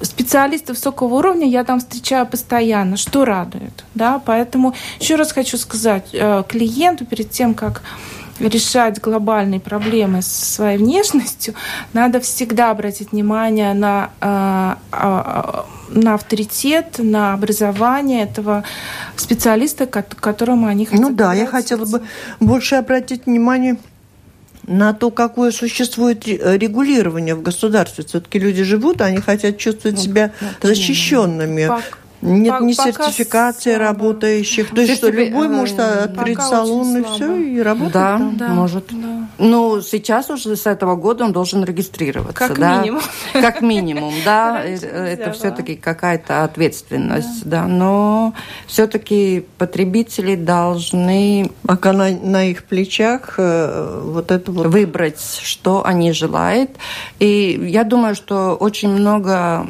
[0.01, 6.09] специалисты высокого уровня я там встречаю постоянно, что радует, да, поэтому еще раз хочу сказать
[6.13, 7.81] э, клиенту перед тем, как
[8.39, 11.53] решать глобальные проблемы со своей внешностью,
[11.93, 18.63] надо всегда обратить внимание на, э, а, на авторитет, на образование этого
[19.15, 21.01] специалиста, к которому они хотят.
[21.01, 22.01] Ну да, я хотела бы
[22.39, 23.77] больше обратить внимание
[24.67, 28.03] на то, какое существует регулирование в государстве.
[28.03, 31.69] Все-таки люди живут, они хотят чувствовать ну, себя защищенными.
[32.25, 34.73] Нет ни сертификации работающих.
[34.73, 37.93] То есть, что любой может открыть салон и все, и работать.
[37.93, 38.85] Да, да может.
[38.89, 39.27] Да.
[39.37, 42.47] Ну, сейчас уже с этого года он должен регистрироваться.
[42.47, 42.81] Как да?
[42.81, 43.01] минимум.
[43.33, 44.63] Как минимум, да.
[44.63, 47.67] Это все-таки какая-то ответственность, да.
[47.67, 48.33] Но
[48.67, 51.51] все-таки потребители должны...
[51.63, 54.67] Пока на, на их плечах э, вот это вот...
[54.67, 56.71] Выбрать, что они желают.
[57.19, 59.67] И я думаю, что очень много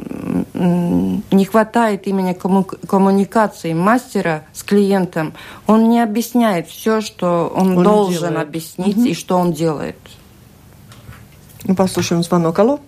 [0.55, 5.33] не хватает именно коммуникации мастера с клиентом.
[5.67, 8.47] Он не объясняет все, что он, он должен делает.
[8.47, 9.05] объяснить угу.
[9.05, 9.97] и что он делает.
[11.65, 12.57] Ну, послушаем звонок.
[12.59, 12.79] Алло.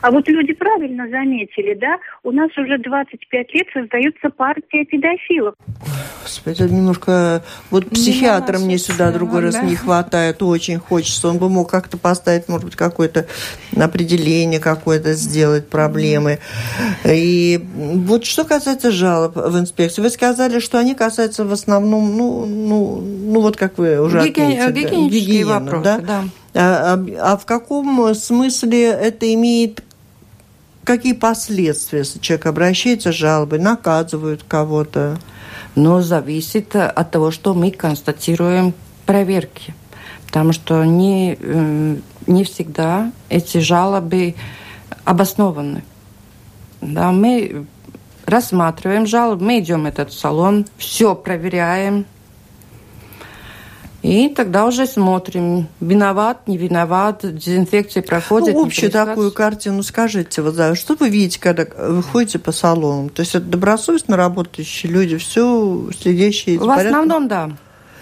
[0.00, 5.54] А вот люди правильно заметили, да, у нас уже 25 лет создаются партия педофилов.
[6.28, 7.42] Господи, немножко...
[7.70, 11.28] Вот психиатра мне сюда другой раз не хватает, очень хочется.
[11.28, 13.26] Он бы мог как-то поставить, может быть, какое-то
[13.74, 16.38] определение какое-то сделать, проблемы.
[17.04, 22.44] И вот что касается жалоб в инспекцию, вы сказали, что они касаются в основном, ну,
[22.44, 24.40] ну, ну вот как вы уже Гиги...
[24.40, 24.88] отметили.
[24.88, 25.58] Гигиенические да?
[25.58, 25.98] вопросы, да.
[25.98, 26.24] да.
[26.54, 29.82] А, а в каком смысле это имеет
[30.84, 35.18] какие последствия, если человек обращается с жалобой, наказывают кого-то?
[35.78, 38.74] Но зависит от того, что мы констатируем
[39.06, 39.76] проверки.
[40.26, 44.34] Потому что не, э, не всегда эти жалобы
[45.04, 45.84] обоснованы.
[46.80, 47.66] Да, мы
[48.26, 52.06] рассматриваем жалобы, мы идем в этот салон, все проверяем,
[54.08, 58.54] и тогда уже смотрим, виноват, не виноват, дезинфекция проходит.
[58.54, 63.10] Ну, общую такую картину скажите, вот, да, что вы видите, когда вы ходите по салону?
[63.10, 67.50] То есть это добросовестно работающие люди, все следящие В основном, да.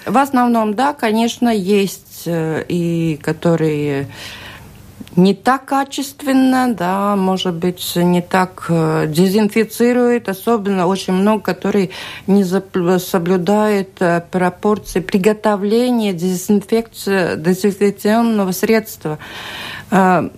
[0.05, 4.07] В основном, да, конечно, есть э, и которые
[5.17, 11.91] не так качественно, да, может быть, не так э, дезинфицирует, особенно очень много, которые
[12.27, 19.19] не соблюдают э, пропорции приготовления дезинфекции, дезинфекционного средства.
[19.91, 20.29] Э,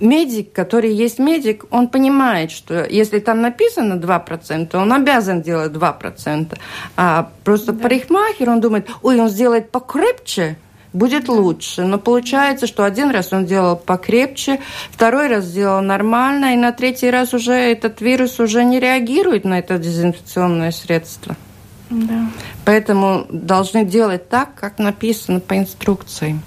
[0.00, 6.58] медик, который есть медик, он понимает, что если там написано 2%, он обязан делать 2%.
[6.96, 7.82] А просто да.
[7.82, 10.56] парикмахер, он думает, ой, он сделает покрепче,
[10.94, 11.82] будет лучше.
[11.82, 17.10] Но получается, что один раз он делал покрепче, второй раз сделал нормально, и на третий
[17.10, 21.36] раз уже этот вирус уже не реагирует на это дезинфекционное средство.
[21.90, 22.28] Да.
[22.64, 26.40] Поэтому должны делать так, как написано по инструкции.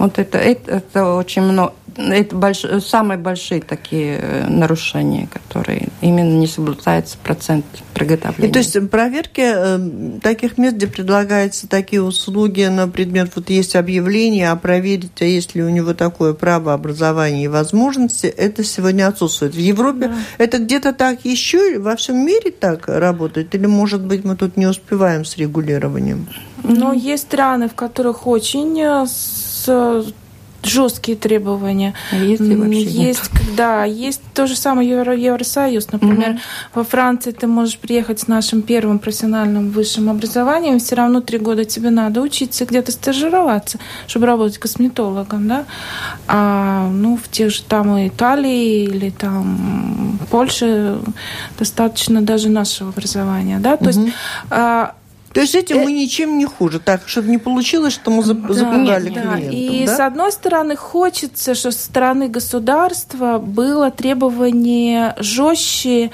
[0.00, 2.64] Вот это, это, это очень много это больш...
[2.84, 8.48] самые большие такие э, нарушения, которые именно не соблюдается процент приготовления.
[8.48, 13.76] И, то есть проверки э, таких мест, где предлагаются такие услуги на предмет, вот есть
[13.76, 19.06] объявление, а проверить, а есть ли у него такое право образования и возможности, это сегодня
[19.06, 19.54] отсутствует.
[19.54, 20.14] В Европе да.
[20.38, 23.54] это где-то так еще во всем мире так работает?
[23.54, 26.26] Или, может быть, мы тут не успеваем с регулированием?
[26.62, 29.06] Но есть страны, в которых очень э,
[30.62, 31.94] жесткие требования.
[32.12, 33.56] А есть ли вообще есть, нет?
[33.56, 35.90] Да, есть то же самое Евро, Евросоюз.
[35.92, 36.40] Например, угу.
[36.74, 41.64] во Франции ты можешь приехать с нашим первым профессиональным высшим образованием, все равно три года
[41.64, 45.64] тебе надо учиться где-то стажироваться, чтобы работать косметологом, да.
[46.26, 50.98] А ну в тех же там и Италии или там Польше
[51.58, 53.76] достаточно даже нашего образования, да.
[53.76, 54.00] То угу.
[54.00, 54.14] есть
[55.32, 56.80] То есть этим мы ничем не хуже.
[56.80, 59.52] Так, чтобы не получилось, что мы запугали да, клиентов.
[59.52, 59.96] И да?
[59.96, 66.10] с одной стороны, хочется, что со стороны государства было требование жестче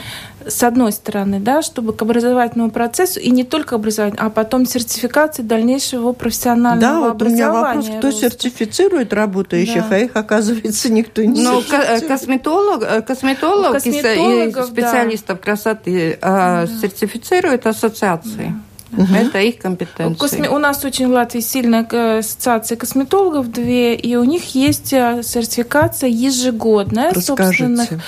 [0.47, 5.43] с одной стороны, да, чтобы к образовательному процессу, и не только образование, а потом сертификации
[5.43, 7.49] дальнейшего профессионального да, вот образования.
[7.49, 8.21] у меня вопрос, кто роста.
[8.21, 9.97] сертифицирует работающих, Да.
[9.97, 12.01] а их, оказывается, никто не Но сертифицирует.
[12.03, 14.63] ко- косметолог, э, косметолог и с- и Косметологов, да.
[14.73, 18.55] специалистов красоты э, сертифицируют ассоциации.
[18.93, 20.15] Это их компетенция.
[20.29, 24.93] Косме- У нас очень в Латвии сильная э, ассоциация косметологов, две, и у них есть
[24.93, 27.13] э, сертификация ежегодная.
[27.13, 28.01] Расскажите.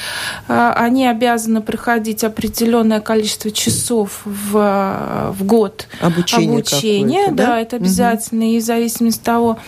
[0.49, 7.61] Э, Они обязаны проходить определенное количество часов в, в год обучения, какое-то, да, да?
[7.61, 9.59] это обязательно, и в зависимости от того,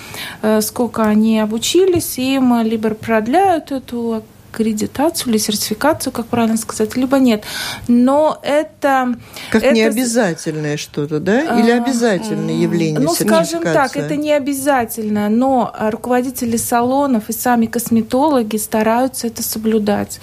[0.42, 7.18] э, сколько они обучились, им либо продляют эту аккредитацию или сертификацию, как правильно сказать, либо
[7.18, 7.44] нет.
[7.88, 9.14] Но это...
[9.50, 11.40] Как это- необязательное что-то, да?
[11.60, 17.66] Или А, обязательное явление Ну, скажем так, это не обязательно, но руководители салонов и сами
[17.66, 20.20] косметологи стараются это соблюдать,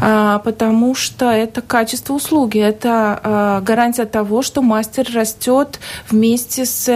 [0.00, 6.88] А, потому что это качество услуги, это а, гарантия того, что мастер растет вместе с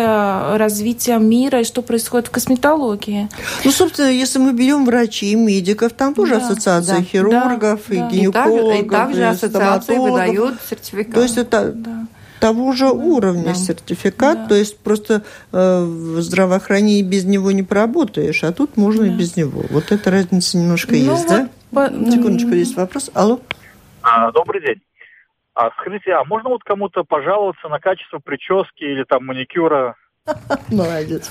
[0.57, 3.29] развитием мира и что происходит в косметологии.
[3.65, 7.99] Ну, собственно, если мы берем врачей медиков, там тоже Да, ассоциация да, хирургов да, и
[7.99, 8.09] да.
[8.09, 11.15] И гинекологов, и также ассоциации выдают сертификат.
[11.15, 12.07] То есть это Да.
[12.41, 13.55] того же уровня да.
[13.55, 14.47] сертификат, Да.
[14.49, 15.23] то есть просто
[15.53, 19.65] э, в здравоохранении без него не поработаешь, а тут можно и без него.
[19.71, 21.49] Вот эта разница немножко Ну есть, вот да?
[21.73, 23.11] по- Секундочку, есть вопрос.
[23.15, 23.41] Алло?
[24.03, 24.81] А, добрый день.
[25.55, 29.97] А, скажите, а можно вот кому-то пожаловаться на качество прически или там маникюра?
[30.71, 31.31] Молодец.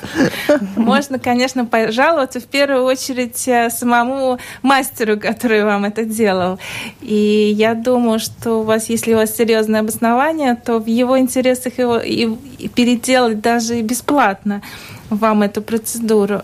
[0.76, 6.60] Можно, конечно, пожаловаться в первую очередь э, самому мастеру, который вам это делал.
[7.02, 11.78] И я думаю, что у вас, если у вас серьезное обоснование, то в его интересах
[11.80, 12.38] его и,
[12.76, 14.62] переделать даже бесплатно
[15.10, 16.42] вам эту процедуру.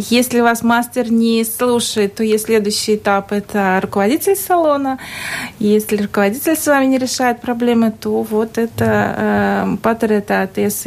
[0.00, 4.98] А, Если вас мастер не слушает, то есть следующий этап– это руководитель салона.
[5.58, 10.86] Если руководитель с вами не решает проблемы, то вот это патер это АТС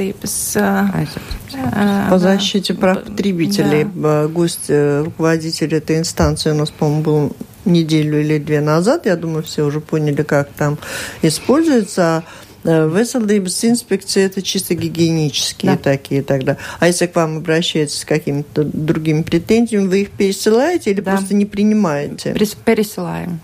[2.10, 3.88] По защите прав потребителей.
[4.04, 9.06] Э, Гость, э, руководитель этой инстанции у нас, по-моему, был неделю или две назад.
[9.06, 10.78] Я думаю, все уже поняли, как там
[11.22, 12.24] используется.
[12.66, 15.78] А, Веселдейбс инспекции это чисто гигиенические Да.
[15.78, 16.58] такие тогда.
[16.80, 21.12] А если к вам обращаются с какими-то другими претензиями, вы их пересылаете или Да.
[21.12, 22.34] просто не принимаете?
[22.66, 23.40] Пересылаем.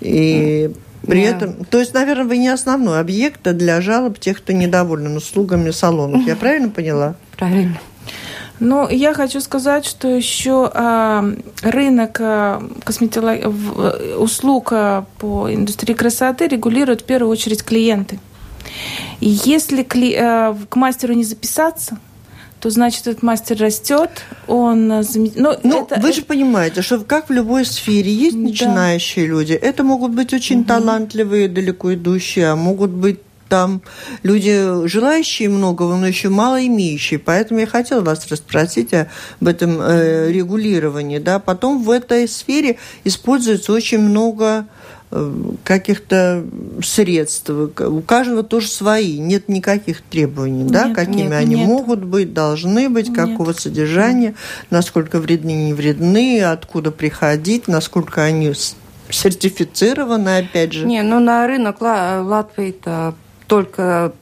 [0.00, 0.70] И
[1.06, 1.36] при Да.
[1.36, 6.26] этом, то есть, наверное, вы не основной объект для жалоб тех, кто недоволен услугами салонов.
[6.26, 7.16] Я правильно поняла?
[7.36, 7.78] Правильно.
[8.64, 11.24] Ну, я хочу сказать, что еще а,
[11.62, 13.44] рынок а, косметолог...
[13.44, 18.20] в- э, услуг а, по индустрии красоты регулируют в первую очередь клиенты.
[19.20, 21.98] И если кли- а, к мастеру не записаться,
[22.60, 24.10] то значит этот мастер растет,
[24.46, 28.42] он заме- ну, Ну, это- вы же понимаете, что как в любой сфере есть Да.
[28.48, 29.54] начинающие люди.
[29.54, 33.18] Это могут быть очень талантливые, далеко идущие, а могут быть
[33.52, 33.82] там
[34.22, 37.18] люди, желающие многого, но еще мало имеющие.
[37.18, 41.18] Поэтому я хотела вас расспросить об этом э, регулировании.
[41.18, 41.38] Да?
[41.38, 44.64] Потом в этой сфере используется очень много
[45.10, 45.34] э,
[45.64, 46.46] каких-то
[46.82, 47.50] средств.
[47.50, 49.18] У каждого тоже свои.
[49.18, 51.66] Нет никаких требований, да, Нет, какими нет, они нет.
[51.66, 53.16] могут быть, должны быть, Нет.
[53.18, 54.34] какого содержания,
[54.70, 58.54] насколько вредны, не вредны, откуда приходить, насколько они
[59.10, 60.86] сертифицированы, опять же.
[60.86, 63.14] Не, ну на рынок Ла- Латвии-то
[63.52, 64.12] только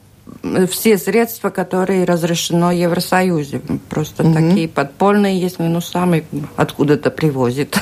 [0.43, 3.61] э, все средства, которые разрешено Евросоюзе.
[3.89, 4.33] Просто Мгм.
[4.33, 6.25] такие подпольные, если ну сами
[6.57, 7.79] откуда-то привозят.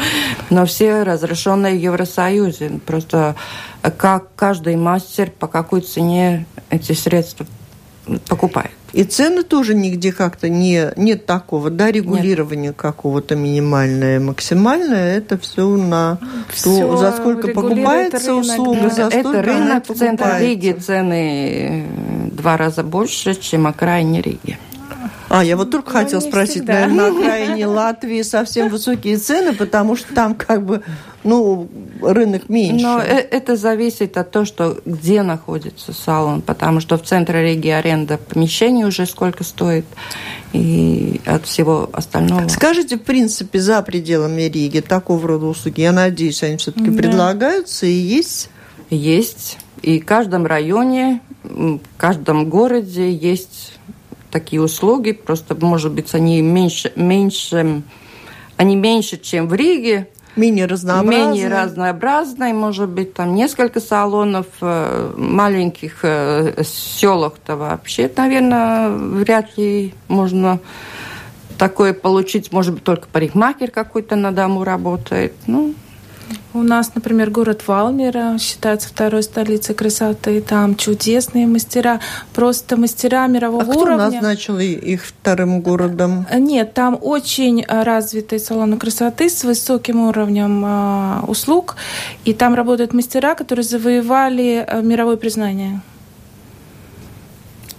[0.50, 2.78] Но все разрешенные в Евросоюзе.
[2.86, 3.34] Просто
[3.82, 7.46] э, как каждый мастер по какой цене эти средства
[8.28, 8.70] покупает.
[8.92, 15.66] И цены тоже нигде как-то не, нет такого, да, регулирования какого-то минимальное, максимальное, это все
[15.76, 18.90] на то, Всё за сколько покупается рынок, услуга, да.
[18.90, 20.38] за Это она рынок в центре.
[20.40, 21.86] Риги цены
[22.28, 24.58] э, два раза больше, чем окраине Риги.
[25.30, 26.74] А, я вот только Ну, хотела спросить, всегда.
[26.86, 30.82] наверное, на окраине Латвии совсем высокие цены, потому что там как бы,
[31.24, 31.66] ну,
[32.02, 32.84] рынок меньше.
[32.84, 37.68] Но э- это зависит от того, что где находится салон, потому что в центре Риги
[37.68, 39.84] аренда помещений уже сколько стоит,
[40.52, 42.48] и от всего остального.
[42.48, 46.98] Скажите, в принципе, за пределами Риги такого рода услуги, я надеюсь, они все-таки Да.
[47.02, 48.50] предлагаются и есть.
[48.90, 49.58] Есть.
[49.80, 53.72] И в каждом районе, в каждом городе есть
[54.30, 55.12] такие услуги.
[55.12, 57.82] Просто, может быть, они меньше, меньше,
[58.56, 61.26] они меньше, чем в Риге, Менее разнообразной.
[61.26, 69.94] Менее разнообразной, может быть, там несколько салонов, э, маленьких э, селах-то вообще, наверное, вряд ли
[70.08, 70.58] можно
[71.58, 72.50] такое получить.
[72.50, 75.34] Может быть, только парикмахер какой-то на дому работает.
[75.46, 75.74] Ну,
[76.54, 80.40] у нас, например, город Валмера считается второй столицей красоты.
[80.40, 82.00] Там чудесные мастера,
[82.34, 84.08] просто мастера мирового а уровня.
[84.08, 86.26] кто назначил их вторым городом?
[86.32, 91.76] Нет, там очень развитые салоны красоты с высоким уровнем э, услуг.
[92.24, 95.80] И там работают мастера, которые завоевали э, мировое признание.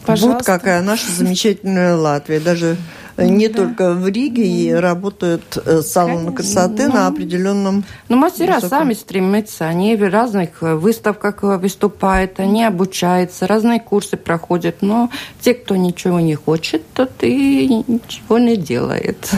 [0.06, 0.38] Пожалуйста.
[0.38, 2.40] Вот какая наша замечательная Латвия.
[2.40, 2.78] Даже
[3.18, 3.56] не да.
[3.56, 7.84] только в Риге и работают э, салоны красоты ну, на определенном.
[8.10, 8.70] Ну, мастера высоком...
[8.70, 14.78] сами стремятся, они в разных э, выставках э, выступают, они обучаются, разные курсы проходят.
[14.82, 15.10] Но
[15.42, 19.30] те, кто ничего не хочет, тот и ничего не делает.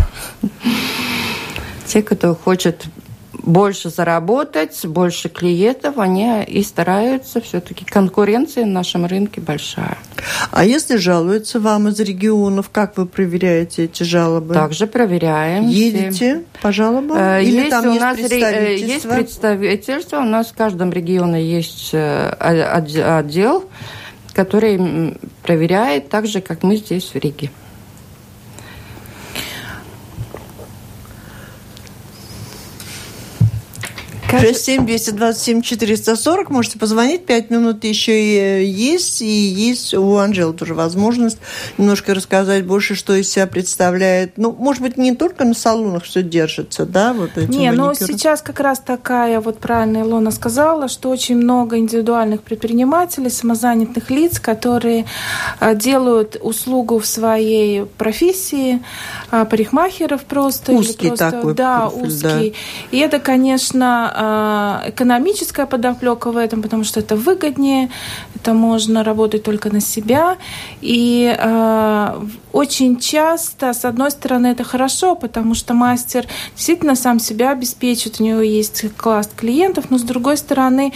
[1.86, 2.86] Те, кто хочет
[3.46, 7.86] больше заработать, больше клиентов, они и стараются все-таки.
[7.86, 9.98] Конкуренция на нашем рынке большая.
[10.52, 14.54] А если жалуются вам из регионов, как вы проверяете эти жалобы?
[14.54, 15.68] Также проверяем.
[15.68, 17.18] Едете по жалобам?
[17.18, 18.86] Э, Или есть там у есть нас представительство?
[18.86, 20.18] Есть представительство.
[20.18, 23.66] У нас в каждом регионе есть э, отдел,
[24.34, 27.52] который проверяет так же, как мы здесь в Риге.
[34.40, 36.50] 67 227 440.
[36.50, 37.26] Можете позвонить.
[37.26, 39.22] Пять минут еще и есть.
[39.22, 41.38] И есть у Анжелы тоже возможность
[41.78, 44.38] немножко рассказать больше, что из себя представляет.
[44.38, 47.14] Ну, может быть, не только на салонах все держится, да?
[47.14, 51.78] Вот эти не, но сейчас как раз такая, вот правильно Илона сказала, что очень много
[51.78, 55.06] индивидуальных предпринимателей, самозанятых лиц, которые
[55.60, 58.82] а, делают услугу в своей профессии,
[59.32, 60.72] а, парикмахеров просто.
[60.72, 62.50] Узкий просто, такой Да, профиль, узкий.
[62.52, 62.98] Да.
[62.98, 64.12] И это, конечно,
[64.88, 67.90] экономическая подоплека в этом, потому что это выгоднее,
[68.36, 70.38] это можно работать только на себя.
[70.82, 76.26] И э, очень часто, с одной стороны, это хорошо, потому что мастер
[76.56, 80.94] действительно сам себя обеспечит, у него есть класс клиентов, но с другой стороны,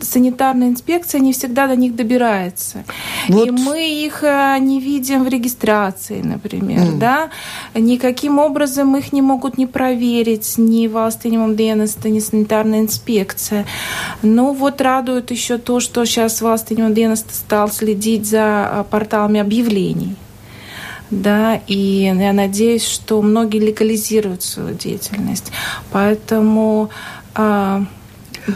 [0.00, 2.84] санитарная инспекция не всегда до них добирается.
[3.28, 3.46] Вот.
[3.46, 6.98] И мы их э, не видим в регистрации, например, mm.
[6.98, 7.30] да,
[7.74, 13.66] никаким образом их не могут не проверить ни valstīņu dienesta, ни санитарная инспекция.
[14.22, 16.40] Ну вот радует еще то, что сейчас
[16.78, 20.16] властный dienesta стал следить за а, порталами объявлений.
[21.10, 25.50] Да, и я надеюсь, что многие легализируют свою деятельность.
[25.90, 26.90] Поэтому
[27.34, 27.84] а,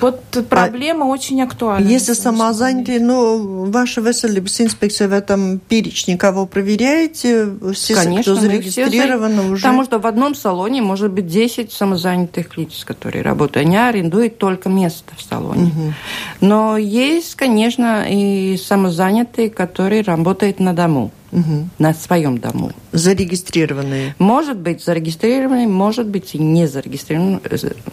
[0.01, 1.89] вот проблема а очень актуальна.
[1.89, 7.49] Если самозанятые, ну, ваша Веселибс инспекция в этом перечне кого проверяете?
[7.75, 9.63] Все, Конечно, кто зарегистрированы уже?
[9.63, 13.67] Потому что в одном салоне может быть 10 самозанятых лиц, которые работают.
[13.67, 15.65] Они арендуют только место в салоне.
[15.65, 15.95] Угу.
[16.41, 21.11] Но есть, конечно, и самозанятые, которые работают на дому.
[21.33, 21.69] Угу.
[21.79, 22.73] На своем дому.
[22.93, 24.15] Зарегистрированные?
[24.19, 27.41] Может быть, зарегистрированные, может быть, и не зарегистрированные.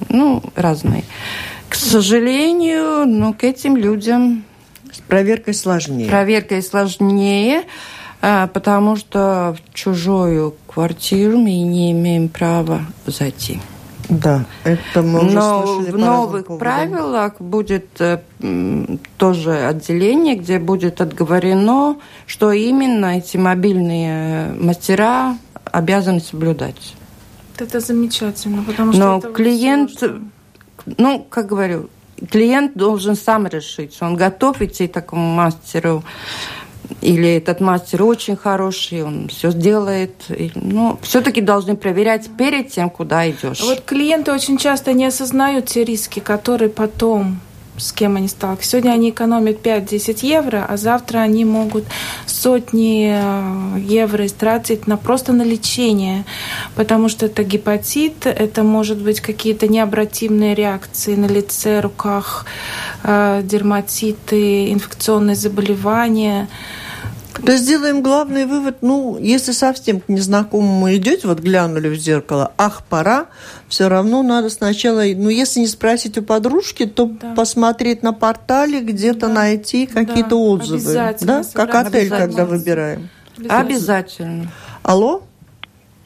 [0.09, 1.05] Ну, разные.
[1.69, 4.43] К сожалению, ну, к этим людям...
[4.91, 6.09] С проверкой сложнее.
[6.09, 7.63] Проверкой сложнее,
[8.21, 13.59] а, потому что в чужую квартиру мы не имеем права зайти.
[14.09, 16.57] Да, это мы уже Но слышали в новых поводам.
[16.57, 18.17] правилах будет э,
[19.17, 26.95] тоже отделение, где будет отговорено, что именно эти мобильные мастера обязаны соблюдать.
[27.59, 30.29] Это замечательно, потому что Но это клиент, сложно.
[30.97, 31.89] Ну, как говорю,
[32.31, 36.03] клиент должен сам решить, он готов идти к такому мастеру
[37.01, 40.13] или этот мастер очень хороший, он все сделает.
[40.27, 43.61] Но ну, все-таки должны проверять перед тем, куда идешь.
[43.61, 47.39] Вот клиенты очень часто не осознают те риски, которые потом
[47.79, 48.71] с кем они сталкиваются.
[48.71, 51.85] Сегодня они экономят 5-10 евро, а завтра они могут
[52.25, 56.25] сотни э, евро истратить на, просто на лечение,
[56.75, 62.45] потому что это гепатит, это может быть какие-то необратимые реакции на лице, руках,
[63.03, 66.47] э, дерматиты, инфекционные заболевания.
[67.45, 72.51] То есть сделаем главный вывод, ну, если совсем к незнакомому идете, вот глянули в зеркало,
[72.57, 73.27] ах, пора,
[73.69, 77.33] все равно надо сначала, ну, если не спросить у подружки, то да.
[77.35, 79.33] посмотреть на портале, где-то да.
[79.33, 80.35] найти какие-то да.
[80.35, 81.15] отзывы.
[81.21, 81.43] Да?
[81.53, 83.09] Как отель, когда выбираем.
[83.37, 83.59] Обязательно.
[83.59, 84.47] Обязательно.
[84.83, 85.21] Алло?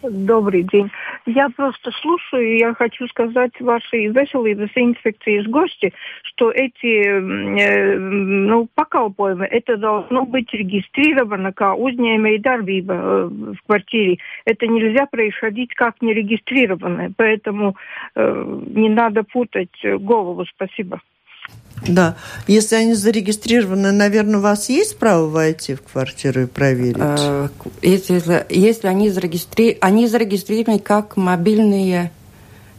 [0.04, 0.92] Добрый день.
[1.26, 5.94] Я просто слушаю, и я хочу сказать вашей веселой дезинфекции из гости,
[6.24, 14.18] что эти э, ну, pakalpojumi, это должно быть регистрировано как uzņēmēja darbība э, в квартире.
[14.46, 17.78] Это нельзя происходить как нерегистрированное, поэтому
[18.16, 20.46] э, не надо путать голову.
[20.46, 21.00] Спасибо.
[21.88, 22.16] Да.
[22.48, 26.98] Если они зарегистрированы, наверное, у вас есть право войти в квартиру и проверить?
[27.00, 27.50] Э,
[27.82, 29.78] если, если они, зарегистри...
[29.82, 32.12] они зарегистрированы как мобильные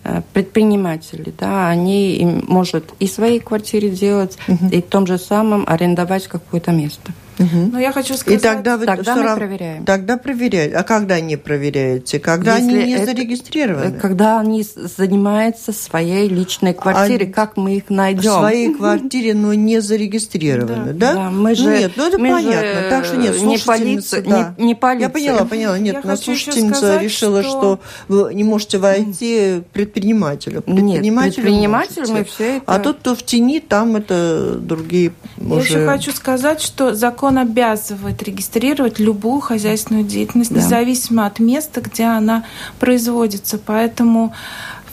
[0.05, 4.69] э, предприниматели, да, они им может и в своей квартире делать, угу.
[4.71, 7.13] и в том же самом арендовать какое-то место.
[7.39, 7.71] Угу.
[7.73, 8.41] Но я хочу сказать...
[8.41, 9.39] И тогда вы тогда мы рав...
[9.39, 9.85] проверяем.
[9.85, 10.77] Тогда проверяете.
[10.77, 12.21] А когда не проверяете?
[12.21, 13.07] Когда Если они не это...
[13.07, 13.99] зарегистрированы?
[13.99, 17.33] Когда они занимаются своей личной квартирой, а...
[17.33, 18.31] как мы их найдем?
[18.31, 21.15] В своей квартире, но не зарегистрированы, да?
[21.15, 21.65] Да, мы же...
[21.65, 22.91] Нет, ну это понятно.
[22.91, 24.55] Так что нет, не полиция, да.
[24.57, 25.07] не, не полиция.
[25.07, 25.79] Я поняла, поняла.
[25.79, 27.51] Нет, я слушательница сказать, решила, что...
[27.51, 30.63] что вы не можете войти предпринимателю.
[30.63, 32.65] Предпринимателю нет, предприниматель мы все это...
[32.67, 35.79] А тот, кто в тени, там это другие Я уже...
[35.79, 40.61] еще хочу сказать, что закон закон обязывает регистрировать любую хозяйственную деятельность, да.
[40.61, 42.45] независимо от места, где она
[42.79, 43.59] производится.
[43.59, 44.35] Поэтому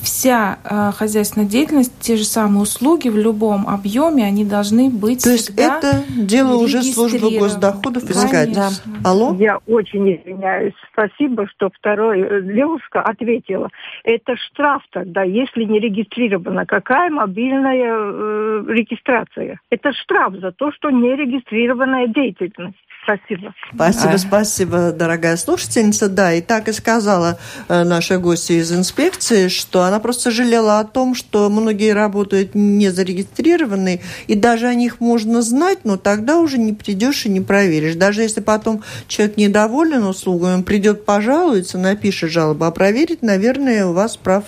[0.02, 5.24] вся э, хозяйственная деятельность, те же самые услуги в любом объеме, они должны быть.
[5.24, 8.54] То есть это дело уже службы госдоходов искать.
[8.54, 8.70] Да.
[9.04, 9.36] Алло?
[9.38, 10.74] Я очень извиняюсь.
[10.92, 13.70] Спасибо, что второй э, девушка ответила.
[14.04, 16.66] Это штраф тогда, если не регистрирована.
[16.66, 19.60] Какая мобильная э, регистрация?
[19.70, 22.78] Это штраф за то, что не регистрированная деятельность.
[23.04, 23.54] Спасибо.
[23.74, 26.08] Спасибо, спасибо, дорогая слушательница.
[26.08, 30.84] Да, и так и сказала э, наша гостья из инспекции, что она просто жалела о
[30.84, 36.60] том, что многие работают не зарегистрированные, и даже о них можно знать, но тогда уже
[36.60, 37.96] не придешь и не проверишь.
[37.96, 43.94] Даже если потом человек недоволен услугой, он придет, пожалуется, напишет жалобу, а проверить, наверное, у
[43.94, 44.44] вас прав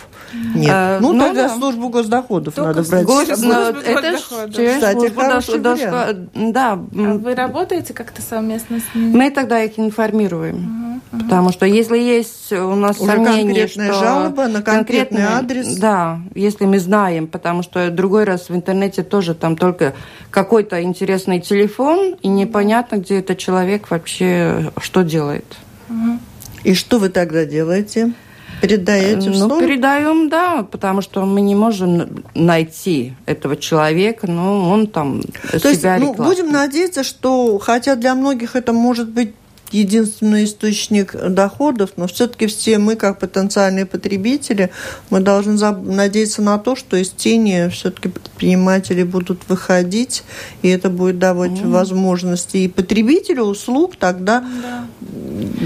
[0.56, 0.72] нет.
[0.72, 1.56] А, ну, ну, тогда да.
[1.56, 3.06] службу госдоходов Только надо брать.
[3.06, 3.30] Гос...
[3.30, 6.30] Это, кстати, хороший вариант.
[6.34, 6.74] Да.
[6.74, 9.16] А вы работаете как-то сам совместно с ними?
[9.16, 10.56] Мы тогда их информируем.
[10.56, 11.24] Угу, угу.
[11.24, 13.94] Потому что если есть у нас Уже сомнения, что...
[13.94, 15.78] жалоба на конкретный адрес?
[15.78, 19.94] Да, если мы знаем, потому что другой раз в интернете тоже там только
[20.30, 25.46] какой-то интересный телефон, и непонятно, где этот человек вообще что делает.
[25.90, 26.20] Угу.
[26.64, 28.14] И что вы тогда делаете?
[28.62, 34.88] Передаете в Ну, передаем, да, потому что мы не можем найти этого человека, но он
[34.88, 39.34] там То себя есть, ну, будем надеяться, что, хотя для многих это может быть
[39.74, 44.72] единственный источник доходов, но все-таки все мы, как потенциальные потребители,
[45.10, 50.24] мы должны надеяться на то, что из тени все-таки предприниматели будут выходить,
[50.62, 51.70] и это будет давать mm.
[51.70, 54.88] возможности и потребителю услуг тогда да.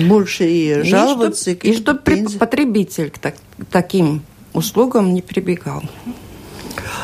[0.08, 1.52] больше и жаловаться.
[1.52, 3.36] И чтобы, и чтобы потребитель к так,
[3.72, 5.84] таким услугам не прибегал.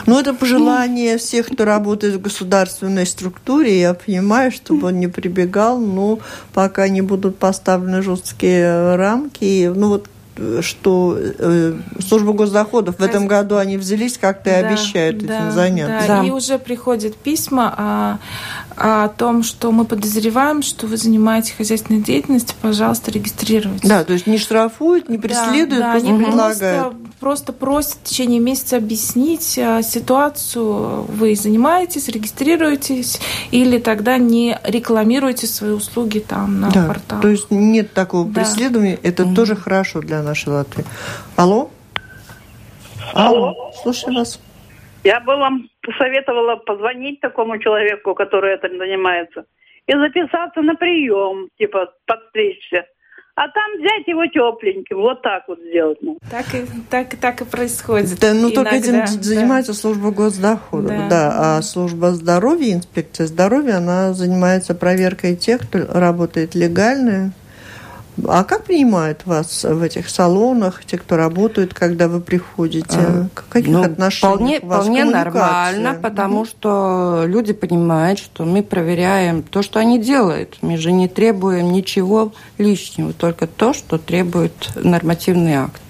[0.06, 3.80] Ну, это пожелание всех, кто работает в государственной структуре.
[3.80, 6.20] Я понимаю, чтобы он не прибегал, но
[6.54, 9.72] пока не будут поставлены жесткие рамки.
[9.74, 10.08] Ну, вот
[10.62, 15.52] что э, служба госдоходов в этом году они взялись как-то и да, обещают да, этим
[15.52, 16.08] заняться.
[16.08, 18.20] Да, да, и уже приходят письма
[18.76, 23.88] о, о том, что мы подозреваем, что вы занимаетесь хозяйственной деятельностью, пожалуйста, регистрируйтесь.
[23.88, 26.60] Да, то есть не штрафуют, не преследуют, да, просто да, предлагают.
[26.60, 31.04] Просто, просто просят в течение месяца объяснить а, ситуацию.
[31.04, 33.20] Вы занимаетесь, регистрируетесь,
[33.52, 37.22] или тогда не рекламируете свои услуги там на да, портале.
[37.22, 38.42] То есть нет такого да.
[38.42, 39.00] преследования.
[39.04, 39.36] Это угу.
[39.36, 40.86] тоже хорошо для нашей Латвии.
[41.36, 41.70] Алло?
[43.14, 43.72] Алло.
[43.82, 44.40] Слушаю вас.
[45.04, 49.46] Я бы вам посоветовала позвонить такому человеку, который этим занимается,
[49.86, 52.86] и записаться на прием, типа подстричься.
[53.36, 55.98] А там взять его тепленьким, вот так вот сделать.
[56.02, 56.20] Ну.
[56.30, 58.20] Так и, так, так и происходит.
[58.20, 59.08] Да, ну только этим да.
[59.08, 60.92] занимается служба госдоходов.
[60.92, 61.10] Да.
[61.10, 61.58] да.
[61.58, 67.34] А служба здоровья, инспекция здоровья, она занимается проверкой тех, кто работает легально,
[68.28, 72.98] а как принимают вас в этих салонах, те, кто работают, когда вы приходите?
[72.98, 76.46] А, Каких ну, отношений вполне, у вас вполне нормально, потому угу.
[76.46, 80.58] что люди понимают, что мы проверяем то, что они делают.
[80.62, 85.83] Мы же не требуем ничего лишнего, только то, что требует нормативный акт.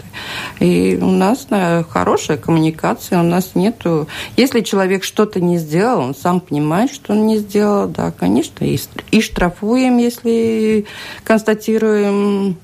[0.60, 1.48] И у нас
[1.90, 4.08] хорошая коммуникация, у нас нету...
[4.38, 8.80] Если человек что-то не сделал, он сам понимает, что он не сделал, да, конечно, и,
[9.12, 10.86] и штрафуем, если
[11.24, 12.58] констатируем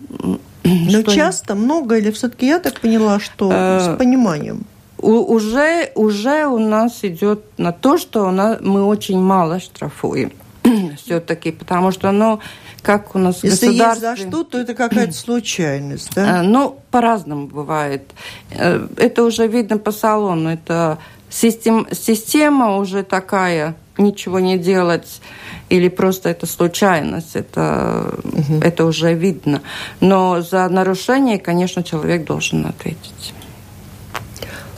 [0.64, 4.66] но часто, много или все-таки я так поняла, что э, с пониманием?
[5.02, 10.32] уже, уже у нас идет на то, что у нас, мы очень мало штрафуем.
[10.98, 12.40] все-таки, потому что, ну,
[12.82, 14.10] как у нас Если государство...
[14.10, 16.40] есть за что, то это какая-то случайность, да?
[16.40, 18.04] Э, Ну, по-разному бывает.
[18.52, 20.50] Э, Это уже видно по салону.
[20.50, 20.98] Это
[21.30, 25.22] систем, система уже такая, ничего не делать,
[25.70, 28.16] или просто это случайность, это,
[28.62, 29.62] это уже видно.
[30.00, 33.34] Но за нарушение, конечно, человек должен ответить.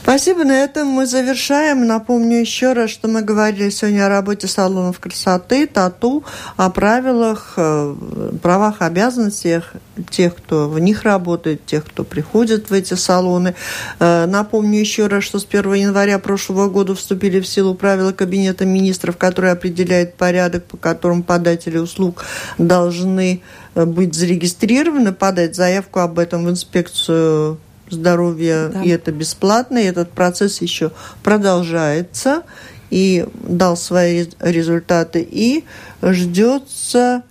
[0.03, 0.43] Спасибо.
[0.43, 1.85] На этом мы завершаем.
[1.85, 6.23] Напомню еще раз, что мы говорили сегодня о работе салонов красоты, тату,
[6.57, 7.95] о правилах, э,
[8.41, 9.73] правах, обязанностях
[10.09, 13.53] тех, кто в них работает, тех, кто приходит в эти салоны.
[13.99, 18.65] Э, Напомню еще раз, что с 1 января прошлого года вступили в силу правила Кабинета
[18.65, 22.25] министров, которые определяют порядок, по которому податели услуг
[22.57, 23.43] должны
[23.75, 27.59] э, быть зарегистрированы, подать заявку об этом в инспекцию
[27.91, 28.83] здоровья, Да.
[28.83, 30.91] и это бесплатно, и этот процесс еще
[31.23, 32.43] продолжается
[32.89, 35.65] и дал свои результаты, и
[36.01, 37.23] ждется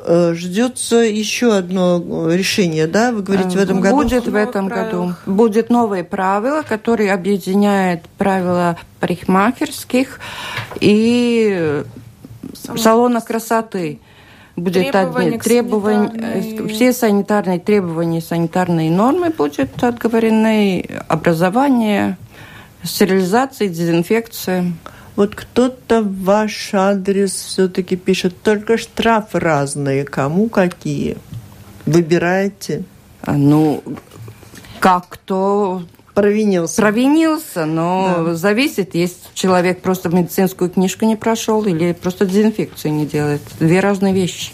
[0.00, 3.12] э, ждется еще одно решение, да?
[3.12, 3.96] Вы говорите, в этом году?
[3.96, 4.90] Будет в этом году.
[4.90, 5.22] правилах.
[5.26, 10.20] Будет новые правила, которые объединяют правила парикмахерских
[10.80, 11.82] и
[12.54, 14.00] Салон салона красоты.
[14.58, 22.16] Будет Требования одни требования, санитарной- э, все санитарные требования, санитарные нормы будут отговорены, образование,
[22.82, 24.72] стерилизация, дезинфекция.
[25.16, 31.16] Вот кто-то в ваш адрес все-таки пишет, только штрафы разные, кому какие.
[31.86, 32.84] Выбирайте.
[33.22, 33.82] А, Ну,
[34.80, 35.82] как кто
[36.20, 36.76] Провинился.
[36.82, 38.34] провинился, но Да.
[38.34, 43.40] зависит, если человек просто медицинскую книжку не прошел или просто дезинфекцию не делает.
[43.60, 44.52] Две разные вещи.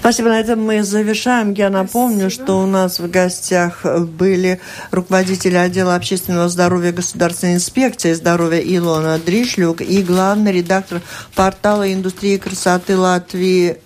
[0.00, 0.30] Спасибо.
[0.30, 1.52] На этом мы завершаем.
[1.52, 8.58] Я напомню, что у нас в гостях были руководители отдела общественного здоровья Государственной инспекции здоровья
[8.60, 11.00] Илона Дришлюк и главный редактор
[11.36, 13.76] портала индустрии красоты Латвии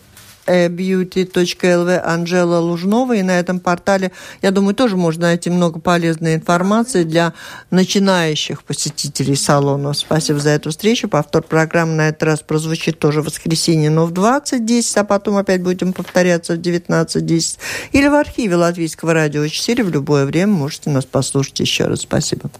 [0.46, 3.14] beauty.lv Анжела Лужнова.
[3.14, 7.32] И на этом портале, я думаю, тоже можно найти много полезной информации для
[7.70, 9.92] начинающих посетителей салона.
[9.92, 11.08] Спасибо за эту встречу.
[11.08, 15.62] Повтор программы на этот раз прозвучит тоже в воскресенье, но в 20.10, а потом опять
[15.62, 17.58] будем повторяться в 19.10.
[17.92, 22.00] Или в архиве Латвийского радио 4 в любое время можете нас послушать еще раз.
[22.00, 22.50] Спасибо.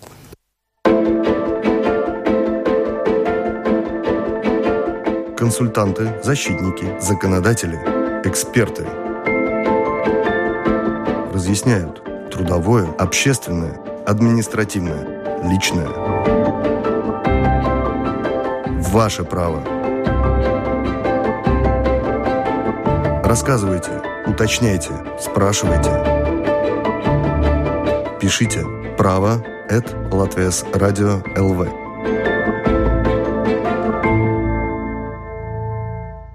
[5.44, 7.76] Консультанты, защитники, законодатели,
[8.26, 8.86] эксперты.
[11.34, 15.06] Разъясняют трудовое, общественное, административное,
[15.44, 15.90] личное.
[18.90, 19.62] Ваше право.
[23.22, 23.90] Рассказывайте,
[24.26, 25.90] уточняйте, спрашивайте.
[28.18, 28.64] Пишите
[28.96, 31.83] право at Латвес Радио ЛВ.